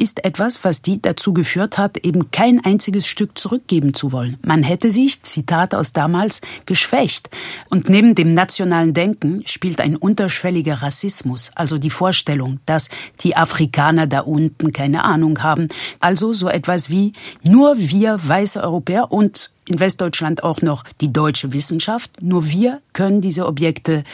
ist 0.03 0.25
etwas, 0.25 0.65
was 0.65 0.83
die 0.83 1.01
dazu 1.01 1.33
geführt 1.33 1.79
hat, 1.79 1.97
eben 1.97 2.33
kein 2.33 2.65
einziges 2.65 3.07
Stück 3.07 3.39
zurückgeben 3.39 3.95
zu 3.95 4.11
wollen. 4.11 4.37
Man 4.43 4.65
hätte 4.65 4.91
sich, 4.91 5.23
Zitat 5.23 5.77
aus 5.77 5.93
damals, 5.93 6.41
geschwächt. 6.67 7.31
Und 7.71 7.89
neben 7.89 8.17
dem 8.17 8.35
nationalen 8.35 8.95
Denken 8.95 9.45
spielt 9.47 9.81
ein 9.81 9.95
unterschwelliger 9.95 10.83
Rassismus, 10.83 11.53
also 11.55 11.79
die 11.79 11.91
Vorstellung, 11.91 12.59
dass 12.67 12.91
die 13.21 13.37
Afrikaner 13.37 14.09
da 14.09 14.21
unten 14.21 14.73
keine 14.73 15.05
Ahnung 15.05 15.41
haben. 15.41 15.69
Also 16.01 16.33
so 16.33 16.49
etwas 16.49 16.91
wie 16.91 17.13
nur 17.45 17.79
wir 17.79 18.19
weiße 18.27 18.61
Europäer 18.61 19.13
und 19.13 19.53
in 19.67 19.79
Westdeutschland 19.79 20.43
auch 20.43 20.61
noch 20.61 20.85
die 21.01 21.13
deutsche 21.13 21.53
Wissenschaft. 21.53 22.21
Nur 22.21 22.49
wir 22.49 22.81
können 22.93 23.21
diese 23.21 23.47
Objekte, 23.47 24.05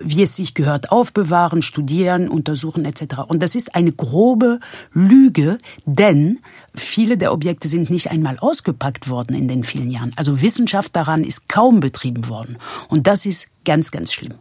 wie 0.00 0.22
es 0.22 0.36
sich 0.36 0.54
gehört, 0.54 0.92
aufbewahren, 0.92 1.62
studieren, 1.62 2.28
untersuchen 2.28 2.84
etc. 2.84 3.20
Und 3.26 3.42
das 3.42 3.54
ist 3.54 3.74
eine 3.74 3.92
grobe 3.92 4.60
Lüge, 4.92 5.58
denn 5.86 6.40
viele 6.74 7.16
der 7.16 7.32
Objekte 7.32 7.68
sind 7.68 7.90
nicht 7.90 8.10
einmal 8.10 8.38
ausgepackt 8.38 9.08
worden 9.08 9.34
in 9.34 9.48
den 9.48 9.64
vielen 9.64 9.90
Jahren. 9.90 10.12
Also 10.16 10.42
Wissenschaft 10.42 10.94
daran 10.94 11.24
ist 11.24 11.48
kaum 11.48 11.80
betrieben 11.80 12.28
worden. 12.28 12.58
Und 12.88 13.06
das 13.06 13.24
ist 13.24 13.48
ganz, 13.64 13.90
ganz 13.90 14.12
schlimm. 14.12 14.34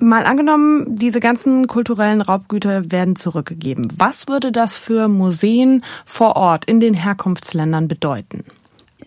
Mal 0.00 0.26
angenommen, 0.26 0.96
diese 0.96 1.20
ganzen 1.20 1.68
kulturellen 1.68 2.22
Raubgüter 2.22 2.90
werden 2.90 3.14
zurückgegeben. 3.14 3.86
Was 3.96 4.26
würde 4.26 4.50
das 4.50 4.74
für 4.74 5.06
Museen 5.06 5.84
vor 6.04 6.34
Ort 6.34 6.64
in 6.64 6.80
den 6.80 6.94
Herkunftsländern 6.94 7.86
bedeuten? 7.86 8.44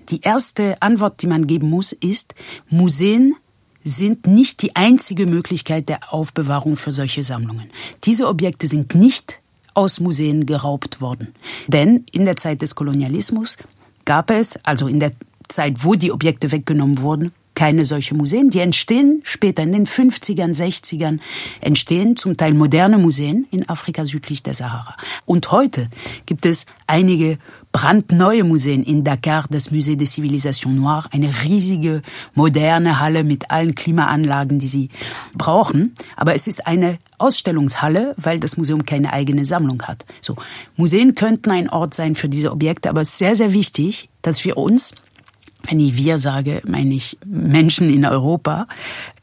Die 0.09 0.21
erste 0.21 0.81
Antwort, 0.81 1.21
die 1.21 1.27
man 1.27 1.47
geben 1.47 1.69
muss, 1.69 1.91
ist, 1.91 2.35
Museen 2.69 3.35
sind 3.83 4.25
nicht 4.27 4.61
die 4.61 4.75
einzige 4.75 5.25
Möglichkeit 5.27 5.89
der 5.89 6.13
Aufbewahrung 6.13 6.75
für 6.75 6.91
solche 6.91 7.23
Sammlungen. 7.23 7.69
Diese 8.03 8.27
Objekte 8.27 8.67
sind 8.67 8.95
nicht 8.95 9.39
aus 9.75 9.99
Museen 9.99 10.45
geraubt 10.45 11.01
worden. 11.01 11.33
Denn 11.67 12.05
in 12.11 12.25
der 12.25 12.35
Zeit 12.35 12.61
des 12.61 12.75
Kolonialismus 12.75 13.57
gab 14.05 14.31
es, 14.31 14.57
also 14.63 14.87
in 14.87 14.99
der 14.99 15.11
Zeit, 15.47 15.83
wo 15.83 15.93
die 15.93 16.11
Objekte 16.11 16.51
weggenommen 16.51 16.99
wurden, 16.99 17.31
keine 17.55 17.85
solche 17.85 18.13
Museen. 18.13 18.49
Die 18.49 18.59
entstehen 18.59 19.21
später 19.23 19.63
in 19.63 19.71
den 19.71 19.87
50ern, 19.87 20.55
60ern, 20.55 21.19
entstehen 21.61 22.17
zum 22.17 22.37
Teil 22.37 22.53
moderne 22.53 22.97
Museen 22.97 23.47
in 23.49 23.67
Afrika 23.67 24.05
südlich 24.05 24.43
der 24.43 24.53
Sahara. 24.53 24.95
Und 25.25 25.51
heute 25.51 25.89
gibt 26.25 26.45
es 26.45 26.65
einige 26.85 27.39
brandneue 27.75 28.45
Museen 28.45 28.83
in 28.83 29.03
Dakar, 29.03 29.47
das 29.49 29.69
Musée 29.69 29.97
des 29.97 30.13
Civilisations 30.13 30.73
Noires, 30.73 31.09
eine 31.11 31.29
riesige, 31.43 32.03
moderne 32.33 33.01
Halle 33.01 33.25
mit 33.25 33.51
allen 33.51 33.75
Klimaanlagen, 33.75 34.59
die 34.59 34.69
sie 34.69 34.89
brauchen. 35.33 35.93
Aber 36.15 36.33
es 36.33 36.47
ist 36.47 36.67
eine 36.67 36.99
Ausstellungshalle, 37.17 38.15
weil 38.15 38.39
das 38.39 38.55
Museum 38.55 38.85
keine 38.85 39.11
eigene 39.11 39.43
Sammlung 39.43 39.83
hat. 39.83 40.05
So. 40.21 40.37
Museen 40.77 41.15
könnten 41.15 41.51
ein 41.51 41.69
Ort 41.69 41.93
sein 41.93 42.15
für 42.15 42.29
diese 42.29 42.53
Objekte, 42.53 42.89
aber 42.89 43.01
es 43.01 43.09
ist 43.09 43.17
sehr, 43.17 43.35
sehr 43.35 43.51
wichtig, 43.51 44.09
dass 44.21 44.45
wir 44.45 44.55
uns 44.55 44.95
wenn 45.67 45.79
ich 45.79 45.97
wir 45.97 46.19
sage, 46.19 46.61
meine 46.67 46.93
ich 46.93 47.17
Menschen 47.25 47.91
in 47.91 48.05
Europa, 48.05 48.67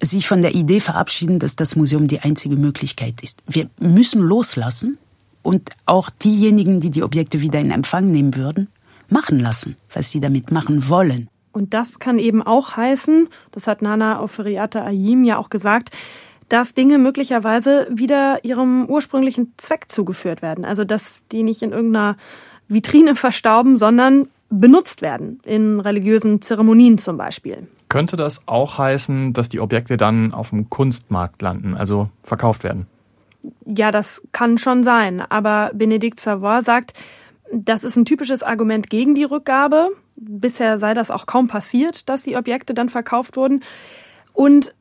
sich 0.03 0.27
von 0.27 0.43
der 0.43 0.57
Idee 0.57 0.81
verabschieden, 0.81 1.39
dass 1.39 1.55
das 1.55 1.77
Museum 1.77 2.09
die 2.09 2.19
einzige 2.19 2.57
Möglichkeit 2.57 3.23
ist. 3.23 3.45
Wir 3.47 3.71
müssen 3.79 4.21
loslassen 4.21 4.99
und 5.43 5.71
auch 5.87 6.11
diejenigen, 6.11 6.81
die 6.81 6.91
die 6.91 7.03
Objekte 7.03 7.41
wieder 7.41 7.61
in 7.61 7.71
Empfang 7.71 8.11
nehmen 8.11 8.37
würden, 8.37 8.69
machen 9.09 9.39
lassen, 9.39 9.77
was 9.93 10.11
sie 10.11 10.21
damit 10.21 10.51
machen 10.51 10.89
wollen. 10.89 11.29
Und 11.53 11.75
das 11.75 11.99
kann 11.99 12.19
eben 12.19 12.43
auch 12.43 12.77
heißen, 12.77 13.29
das 13.51 13.67
hat 13.67 13.83
Nana 13.83 14.23
Oferiata 14.23 14.85
Ayim 14.85 15.25
ja 15.25 15.37
auch 15.37 15.51
gesagt, 15.51 15.91
dass 16.49 16.75
Dinge 16.75 16.99
möglicherweise 16.99 17.87
wieder 17.91 18.45
ihrem 18.45 18.87
ursprünglichen 18.87 19.55
Zweck 19.57 19.87
zugeführt 19.89 20.43
werden. 20.43 20.65
Also 20.65 20.85
dass 20.85 21.27
die 21.29 21.43
nicht 21.43 21.63
in 21.63 21.73
irgendeiner 21.73 22.17
Vitrine 22.69 23.15
verstauben, 23.17 23.77
sondern 23.77 24.29
benutzt 24.51 25.03
werden, 25.03 25.41
in 25.45 25.81
religiösen 25.81 26.43
Zeremonien 26.43 26.99
zum 26.99 27.17
Beispiel. 27.17 27.67
Könnte 27.89 28.17
das 28.17 28.47
auch 28.47 28.79
heißen, 28.79 29.33
dass 29.33 29.49
die 29.49 29.61
Objekte 29.61 29.97
dann 29.97 30.33
auf 30.33 30.51
dem 30.51 30.69
Kunstmarkt 30.69 31.41
landen, 31.43 31.75
also 31.75 32.11
verkauft 32.23 32.65
werden? 32.65 32.87
Ja, 33.67 33.91
das 33.91 34.23
kann 34.33 34.59
schon 34.59 34.83
sein. 34.83 35.21
Aber 35.21 35.71
Benedikt 35.75 36.21
Savoy 36.21 36.63
sagt, 36.63 36.95
das 37.53 37.85
ist 37.85 37.97
ein 37.97 38.05
typisches 38.05 38.43
Argument 38.43 38.89
gegen 38.89 39.15
die 39.15 39.25
Rückgabe. 39.25 39.91
Bisher 40.17 40.79
sei 40.79 40.95
das 40.95 41.11
auch 41.11 41.27
kaum 41.27 41.49
passiert, 41.49 42.09
dass 42.09 42.23
die 42.23 42.37
Objekte 42.37 42.75
dann 42.75 42.89
verkauft 42.89 43.37
wurden. 43.37 43.63
Und 44.33 44.75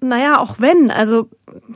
naja, 0.00 0.38
auch 0.38 0.58
wenn, 0.58 0.90
also 0.90 1.28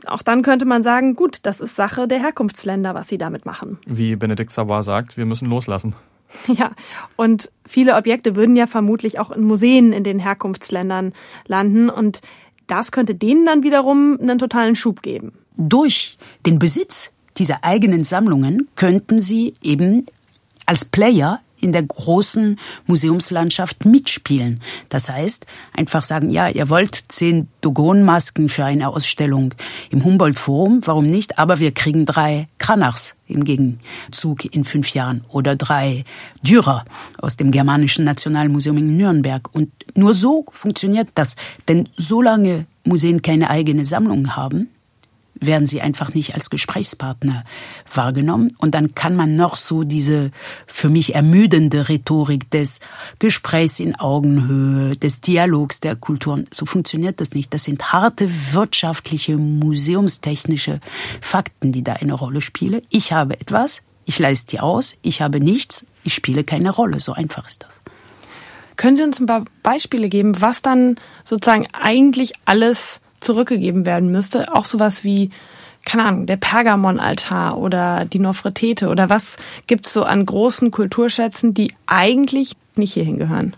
auch 0.05 0.21
dann 0.21 0.41
könnte 0.41 0.65
man 0.65 0.83
sagen, 0.83 1.15
gut, 1.15 1.39
das 1.43 1.61
ist 1.61 1.75
Sache 1.75 2.07
der 2.07 2.19
Herkunftsländer, 2.19 2.95
was 2.95 3.07
sie 3.07 3.17
damit 3.17 3.45
machen. 3.45 3.79
Wie 3.85 4.15
Benedikt 4.15 4.51
Savoy 4.51 4.83
sagt, 4.83 5.17
wir 5.17 5.25
müssen 5.25 5.47
loslassen. 5.47 5.95
Ja, 6.47 6.71
und 7.17 7.51
viele 7.65 7.95
Objekte 7.95 8.37
würden 8.37 8.55
ja 8.55 8.65
vermutlich 8.65 9.19
auch 9.19 9.31
in 9.31 9.43
Museen 9.43 9.91
in 9.91 10.05
den 10.05 10.17
Herkunftsländern 10.17 11.11
landen 11.45 11.89
und 11.89 12.21
das 12.67 12.93
könnte 12.93 13.15
denen 13.15 13.45
dann 13.45 13.63
wiederum 13.63 14.17
einen 14.17 14.39
totalen 14.39 14.75
Schub 14.75 15.01
geben. 15.01 15.33
Durch 15.63 16.17
den 16.47 16.57
Besitz 16.57 17.11
dieser 17.37 17.63
eigenen 17.63 18.03
Sammlungen 18.03 18.67
könnten 18.75 19.21
sie 19.21 19.53
eben 19.61 20.07
als 20.65 20.85
Player 20.85 21.39
in 21.59 21.71
der 21.71 21.83
großen 21.83 22.59
Museumslandschaft 22.87 23.85
mitspielen. 23.85 24.61
Das 24.89 25.07
heißt, 25.07 25.45
einfach 25.73 26.03
sagen, 26.03 26.31
ja, 26.31 26.47
ihr 26.49 26.69
wollt 26.69 26.95
zehn 26.95 27.47
Dogon-Masken 27.61 28.49
für 28.49 28.65
eine 28.65 28.89
Ausstellung 28.89 29.53
im 29.91 30.03
Humboldt-Forum, 30.03 30.81
warum 30.85 31.05
nicht? 31.05 31.37
Aber 31.37 31.59
wir 31.59 31.71
kriegen 31.71 32.07
drei 32.07 32.47
Kranachs 32.57 33.13
im 33.27 33.43
Gegenzug 33.43 34.45
in 34.45 34.65
fünf 34.65 34.95
Jahren 34.95 35.21
oder 35.29 35.55
drei 35.55 36.05
Dürer 36.41 36.85
aus 37.19 37.37
dem 37.37 37.51
Germanischen 37.51 38.03
Nationalmuseum 38.03 38.77
in 38.77 38.97
Nürnberg. 38.97 39.53
Und 39.53 39.69
nur 39.93 40.15
so 40.15 40.45
funktioniert 40.49 41.09
das. 41.13 41.35
Denn 41.67 41.87
solange 41.97 42.65
Museen 42.83 43.21
keine 43.21 43.51
eigene 43.51 43.85
Sammlung 43.85 44.35
haben, 44.35 44.69
werden 45.41 45.67
sie 45.67 45.81
einfach 45.81 46.13
nicht 46.13 46.35
als 46.35 46.49
Gesprächspartner 46.49 47.43
wahrgenommen. 47.93 48.55
Und 48.59 48.75
dann 48.75 48.95
kann 48.95 49.15
man 49.15 49.35
noch 49.35 49.57
so 49.57 49.83
diese 49.83 50.31
für 50.67 50.87
mich 50.87 51.15
ermüdende 51.15 51.89
Rhetorik 51.89 52.49
des 52.51 52.79
Gesprächs 53.19 53.79
in 53.79 53.95
Augenhöhe, 53.95 54.95
des 54.95 55.19
Dialogs 55.19 55.79
der 55.79 55.95
Kulturen, 55.95 56.45
so 56.51 56.65
funktioniert 56.65 57.19
das 57.19 57.33
nicht. 57.33 57.53
Das 57.53 57.63
sind 57.63 57.91
harte 57.91 58.29
wirtschaftliche, 58.53 59.37
museumstechnische 59.37 60.79
Fakten, 61.19 61.71
die 61.71 61.83
da 61.83 61.93
eine 61.93 62.13
Rolle 62.13 62.41
spielen. 62.41 62.81
Ich 62.89 63.11
habe 63.11 63.39
etwas, 63.39 63.81
ich 64.05 64.19
leiste 64.19 64.51
die 64.51 64.59
aus, 64.59 64.95
ich 65.01 65.21
habe 65.21 65.39
nichts, 65.39 65.85
Ich 66.03 66.13
spiele 66.15 66.43
keine 66.43 66.71
Rolle, 66.71 66.99
so 66.99 67.13
einfach 67.13 67.47
ist 67.47 67.63
das. 67.63 67.73
Können 68.75 68.95
Sie 68.95 69.03
uns 69.03 69.19
ein 69.19 69.27
paar 69.27 69.45
Beispiele 69.61 70.09
geben, 70.09 70.41
was 70.41 70.61
dann 70.61 70.95
sozusagen 71.23 71.67
eigentlich 71.73 72.33
alles 72.45 73.01
zurückgegeben 73.21 73.85
werden 73.85 74.11
müsste? 74.11 74.53
Auch 74.53 74.65
sowas 74.65 75.03
wie, 75.03 75.29
keine 75.85 76.05
Ahnung, 76.05 76.25
der 76.25 76.37
Pergamon-Altar 76.37 77.57
oder 77.57 78.05
die 78.05 78.19
Nofretete 78.19 78.89
oder 78.89 79.09
was 79.09 79.37
gibt's 79.67 79.93
so 79.93 80.03
an 80.03 80.25
großen 80.25 80.71
Kulturschätzen, 80.71 81.53
die 81.53 81.73
eigentlich 81.85 82.53
nicht 82.75 82.93
hierhin 82.93 83.17
gehören? 83.17 83.55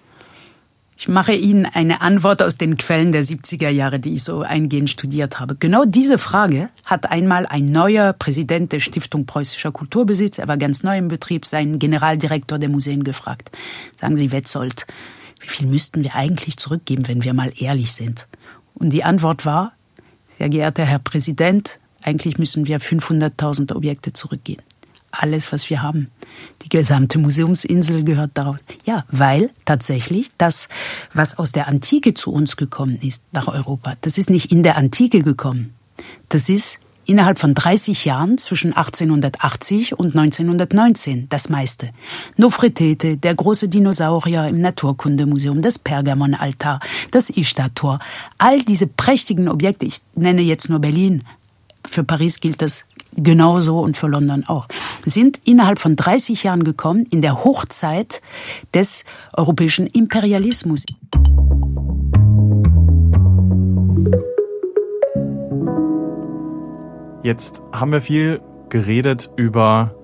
Ich 0.95 1.07
mache 1.07 1.33
Ihnen 1.33 1.65
eine 1.65 2.01
Antwort 2.01 2.41
aus 2.41 2.57
den 2.57 2.77
Quellen 2.77 3.11
der 3.11 3.25
70er 3.25 3.69
Jahre, 3.69 3.99
die 3.99 4.13
ich 4.13 4.23
so 4.23 4.41
eingehend 4.41 4.89
studiert 4.89 5.39
habe. 5.39 5.55
Genau 5.55 5.85
diese 5.85 6.17
Frage 6.17 6.69
hat 6.85 7.11
einmal 7.11 7.45
ein 7.45 7.65
neuer 7.65 8.13
Präsident 8.13 8.71
der 8.71 8.79
Stiftung 8.79 9.25
Preußischer 9.25 9.71
Kulturbesitz, 9.71 10.37
er 10.37 10.47
war 10.47 10.57
ganz 10.57 10.83
neu 10.83 10.97
im 10.97 11.07
Betrieb, 11.07 11.45
seinen 11.45 11.79
Generaldirektor 11.79 12.59
der 12.59 12.69
Museen 12.69 13.03
gefragt. 13.03 13.51
Sagen 13.99 14.15
Sie, 14.15 14.31
Wetzold, 14.31 14.85
wie 15.41 15.47
viel 15.47 15.67
müssten 15.67 16.03
wir 16.03 16.15
eigentlich 16.15 16.57
zurückgeben, 16.57 17.07
wenn 17.07 17.23
wir 17.23 17.33
mal 17.33 17.51
ehrlich 17.57 17.91
sind? 17.91 18.27
Und 18.75 18.91
die 18.91 19.03
Antwort 19.03 19.45
war, 19.45 19.73
sehr 20.27 20.49
geehrter 20.49 20.85
Herr 20.85 20.99
Präsident, 20.99 21.79
eigentlich 22.01 22.37
müssen 22.37 22.67
wir 22.67 22.81
500.000 22.81 23.73
Objekte 23.75 24.13
zurückgehen 24.13 24.61
alles, 25.13 25.51
was 25.51 25.69
wir 25.69 25.81
haben. 25.81 26.09
Die 26.63 26.69
gesamte 26.69 27.19
Museumsinsel 27.19 28.03
gehört 28.03 28.31
darauf. 28.33 28.57
Ja, 28.85 29.05
weil 29.09 29.51
tatsächlich 29.65 30.31
das, 30.37 30.67
was 31.13 31.37
aus 31.37 31.51
der 31.51 31.67
Antike 31.67 32.13
zu 32.13 32.33
uns 32.33 32.57
gekommen 32.57 32.97
ist, 33.01 33.23
nach 33.31 33.47
Europa, 33.47 33.95
das 34.01 34.17
ist 34.17 34.29
nicht 34.29 34.51
in 34.51 34.63
der 34.63 34.75
Antike 34.75 35.21
gekommen. 35.21 35.73
Das 36.29 36.49
ist 36.49 36.79
innerhalb 37.05 37.39
von 37.39 37.53
30 37.53 38.05
Jahren 38.05 38.37
zwischen 38.37 38.73
1880 38.73 39.97
und 39.97 40.15
1919 40.15 41.27
das 41.29 41.49
meiste. 41.49 41.89
Nofretete, 42.37 43.17
der 43.17 43.35
große 43.35 43.67
Dinosaurier 43.67 44.47
im 44.47 44.61
Naturkundemuseum, 44.61 45.61
das 45.61 45.79
Pergamon-Altar, 45.79 46.79
das 47.11 47.29
Ishtar-Tor, 47.29 47.99
all 48.37 48.61
diese 48.61 48.87
prächtigen 48.87 49.49
Objekte, 49.49 49.85
ich 49.85 49.99
nenne 50.15 50.41
jetzt 50.41 50.69
nur 50.69 50.79
Berlin, 50.79 51.23
für 51.85 52.03
Paris 52.03 52.39
gilt 52.39 52.61
das 52.61 52.85
genauso 53.15 53.79
und 53.79 53.97
für 53.97 54.07
London 54.07 54.45
auch, 54.47 54.67
sind 55.05 55.39
innerhalb 55.43 55.79
von 55.79 55.95
30 55.95 56.43
Jahren 56.43 56.63
gekommen 56.63 57.05
in 57.09 57.21
der 57.21 57.43
Hochzeit 57.43 58.21
des 58.73 59.03
europäischen 59.33 59.87
Imperialismus. 59.87 60.85
Jetzt 67.23 67.61
haben 67.71 67.93
wir 67.93 68.01
viel 68.01 68.41
geredet 68.67 69.31
über 69.37 69.95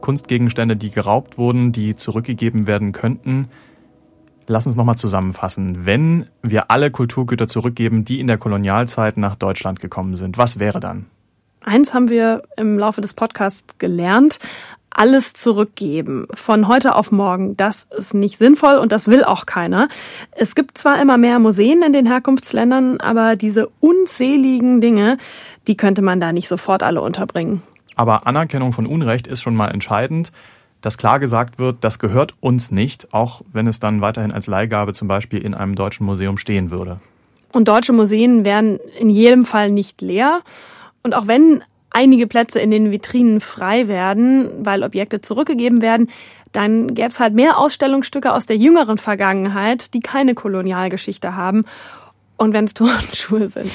Kunstgegenstände, 0.00 0.74
die 0.74 0.90
geraubt 0.90 1.36
wurden, 1.36 1.70
die 1.70 1.94
zurückgegeben 1.96 2.66
werden 2.66 2.92
könnten. 2.92 3.48
Lass 4.46 4.66
uns 4.66 4.74
nochmal 4.74 4.96
zusammenfassen. 4.96 5.84
Wenn 5.84 6.28
wir 6.40 6.70
alle 6.70 6.90
Kulturgüter 6.90 7.46
zurückgeben, 7.46 8.06
die 8.06 8.20
in 8.20 8.26
der 8.26 8.38
Kolonialzeit 8.38 9.18
nach 9.18 9.36
Deutschland 9.36 9.80
gekommen 9.80 10.16
sind, 10.16 10.38
was 10.38 10.58
wäre 10.58 10.80
dann? 10.80 11.06
Eins 11.60 11.92
haben 11.92 12.08
wir 12.08 12.42
im 12.56 12.78
Laufe 12.78 13.02
des 13.02 13.12
Podcasts 13.12 13.76
gelernt. 13.76 14.38
Alles 14.94 15.32
zurückgeben 15.32 16.24
von 16.34 16.68
heute 16.68 16.94
auf 16.94 17.12
morgen, 17.12 17.56
das 17.56 17.86
ist 17.96 18.14
nicht 18.14 18.38
sinnvoll 18.38 18.76
und 18.76 18.92
das 18.92 19.08
will 19.08 19.24
auch 19.24 19.46
keiner. 19.46 19.88
Es 20.32 20.54
gibt 20.54 20.76
zwar 20.76 21.00
immer 21.00 21.16
mehr 21.16 21.38
Museen 21.38 21.82
in 21.82 21.92
den 21.92 22.06
Herkunftsländern, 22.06 23.00
aber 23.00 23.36
diese 23.36 23.68
unzähligen 23.80 24.80
Dinge, 24.80 25.16
die 25.66 25.76
könnte 25.76 26.02
man 26.02 26.20
da 26.20 26.32
nicht 26.32 26.48
sofort 26.48 26.82
alle 26.82 27.00
unterbringen. 27.00 27.62
Aber 27.96 28.26
Anerkennung 28.26 28.72
von 28.72 28.86
Unrecht 28.86 29.26
ist 29.26 29.42
schon 29.42 29.54
mal 29.54 29.68
entscheidend, 29.68 30.32
dass 30.82 30.98
klar 30.98 31.20
gesagt 31.20 31.58
wird, 31.58 31.84
das 31.84 31.98
gehört 31.98 32.34
uns 32.40 32.70
nicht, 32.70 33.14
auch 33.14 33.42
wenn 33.52 33.66
es 33.66 33.80
dann 33.80 34.00
weiterhin 34.00 34.32
als 34.32 34.46
Leihgabe 34.46 34.92
zum 34.92 35.08
Beispiel 35.08 35.40
in 35.40 35.54
einem 35.54 35.74
deutschen 35.74 36.04
Museum 36.04 36.36
stehen 36.36 36.70
würde. 36.70 37.00
Und 37.52 37.68
deutsche 37.68 37.92
Museen 37.92 38.44
werden 38.44 38.80
in 38.98 39.08
jedem 39.08 39.44
Fall 39.44 39.70
nicht 39.70 40.00
leer. 40.00 40.40
Und 41.02 41.14
auch 41.14 41.26
wenn 41.26 41.62
einige 41.92 42.26
Plätze 42.26 42.60
in 42.60 42.70
den 42.70 42.90
Vitrinen 42.90 43.40
frei 43.40 43.88
werden, 43.88 44.48
weil 44.64 44.82
Objekte 44.82 45.20
zurückgegeben 45.20 45.82
werden, 45.82 46.08
dann 46.52 46.94
gäbe 46.94 47.08
es 47.08 47.20
halt 47.20 47.34
mehr 47.34 47.58
Ausstellungsstücke 47.58 48.32
aus 48.32 48.46
der 48.46 48.56
jüngeren 48.56 48.98
Vergangenheit, 48.98 49.94
die 49.94 50.00
keine 50.00 50.34
Kolonialgeschichte 50.34 51.34
haben. 51.34 51.64
Und 52.36 52.52
wenn 52.52 52.66
es 52.66 52.74
Turnschuhe 52.74 53.48
sind. 53.48 53.70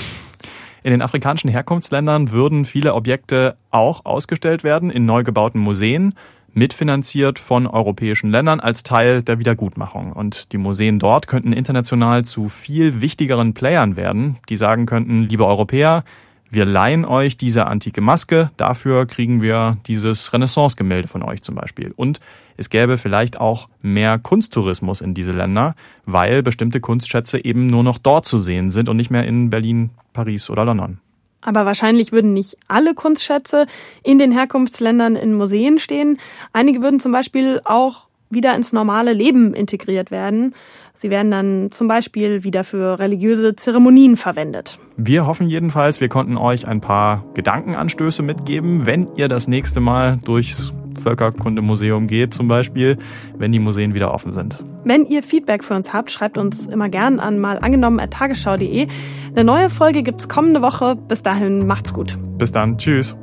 In 0.84 0.92
den 0.92 1.02
afrikanischen 1.02 1.50
Herkunftsländern 1.50 2.32
würden 2.32 2.66
viele 2.66 2.94
Objekte 2.94 3.58
auch 3.72 4.06
ausgestellt 4.06 4.64
werden 4.64 4.90
in 4.90 5.06
neu 5.06 5.24
gebauten 5.24 5.60
Museen, 5.60 6.14
mitfinanziert 6.54 7.40
von 7.40 7.68
europäischen 7.68 8.32
Ländern 8.32 8.60
als 8.60 8.84
Teil 8.84 9.22
der 9.22 9.38
Wiedergutmachung. 9.38 10.14
Und 10.14 10.52
die 10.54 10.58
Museen 10.58 10.98
dort 10.98 11.28
könnten 11.28 11.54
international 11.54 12.26
zu 12.26 12.50
viel 12.50 13.02
wichtigeren 13.02 13.54
Playern 13.54 13.96
werden, 13.96 14.38
die 14.50 14.58
sagen 14.58 14.86
könnten, 14.86 15.24
liebe 15.24 15.46
Europäer, 15.46 16.04
wir 16.50 16.66
leihen 16.66 17.06
euch 17.06 17.38
diese 17.38 17.68
antike 17.68 18.02
Maske, 18.02 18.52
dafür 18.58 19.06
kriegen 19.06 19.42
wir 19.42 19.78
dieses 19.88 20.32
Renaissance-Gemälde 20.32 21.08
von 21.08 21.24
euch 21.24 21.42
zum 21.42 21.56
Beispiel. 21.56 21.94
Und 21.96 22.20
es 22.56 22.70
gäbe 22.70 22.98
vielleicht 22.98 23.40
auch 23.40 23.70
mehr 23.82 24.18
Kunsttourismus 24.18 25.02
in 25.02 25.14
diese 25.14 25.32
Länder, 25.32 25.76
weil 26.06 26.42
bestimmte 26.44 26.80
Kunstschätze 26.80 27.44
eben 27.44 27.68
nur 27.68 27.84
noch 27.84 27.98
dort 27.98 28.26
zu 28.26 28.40
sehen 28.40 28.72
sind 28.72 28.90
und 28.90 28.98
nicht 28.98 29.12
mehr 29.12 29.26
in 29.26 29.50
Berlin, 29.50 29.92
Paris 30.14 30.50
oder 30.50 30.66
London. 30.66 31.00
Aber 31.42 31.66
wahrscheinlich 31.66 32.12
würden 32.12 32.34
nicht 32.34 32.58
alle 32.68 32.94
Kunstschätze 32.94 33.68
in 34.04 34.18
den 34.18 34.32
Herkunftsländern 34.32 35.16
in 35.16 35.34
Museen 35.34 35.78
stehen. 35.78 36.18
Einige 36.52 36.82
würden 36.82 37.00
zum 37.00 37.12
Beispiel 37.12 37.62
auch 37.64 38.07
wieder 38.30 38.56
ins 38.56 38.74
normale 38.74 39.14
Leben 39.14 39.54
integriert 39.54 40.12
werden. 40.12 40.54
Sie 40.94 41.10
werden 41.10 41.32
dann 41.32 41.70
zum 41.72 41.88
Beispiel 41.88 42.44
wieder 42.44 42.64
für 42.64 43.00
religiöse 43.00 43.56
Zeremonien 43.56 44.18
verwendet. 44.18 44.80
Wir 44.98 45.28
hoffen 45.28 45.48
jedenfalls, 45.48 46.02
wir 46.02 46.10
konnten 46.10 46.38
euch 46.38 46.68
ein 46.68 46.82
paar 46.82 47.24
Gedankenanstöße 47.36 48.24
mitgeben, 48.24 48.86
wenn 48.86 49.08
ihr 49.16 49.28
das 49.28 49.48
nächste 49.48 49.80
Mal 49.80 50.18
durchs 50.18 50.74
Völkerkundemuseum 51.02 52.08
geht, 52.08 52.34
zum 52.34 52.48
Beispiel, 52.48 52.98
wenn 53.38 53.52
die 53.52 53.60
Museen 53.60 53.94
wieder 53.94 54.14
offen 54.14 54.34
sind. 54.34 54.58
Wenn 54.84 55.06
ihr 55.06 55.22
Feedback 55.22 55.64
für 55.64 55.76
uns 55.76 55.94
habt, 55.94 56.12
schreibt 56.12 56.38
uns 56.38 56.68
immer 56.68 56.90
gern 56.90 57.20
an 57.20 57.40
mal 57.40 57.60
angenommen.tagesschau.de. 57.60 58.88
Eine 59.32 59.44
neue 59.44 59.70
Folge 59.70 60.02
gibt's 60.02 60.28
kommende 60.28 60.62
Woche. 60.62 60.96
Bis 60.96 61.22
dahin 61.22 61.68
macht's 61.68 61.94
gut. 61.94 62.18
Bis 62.38 62.52
dann. 62.52 62.78
Tschüss. 62.78 63.16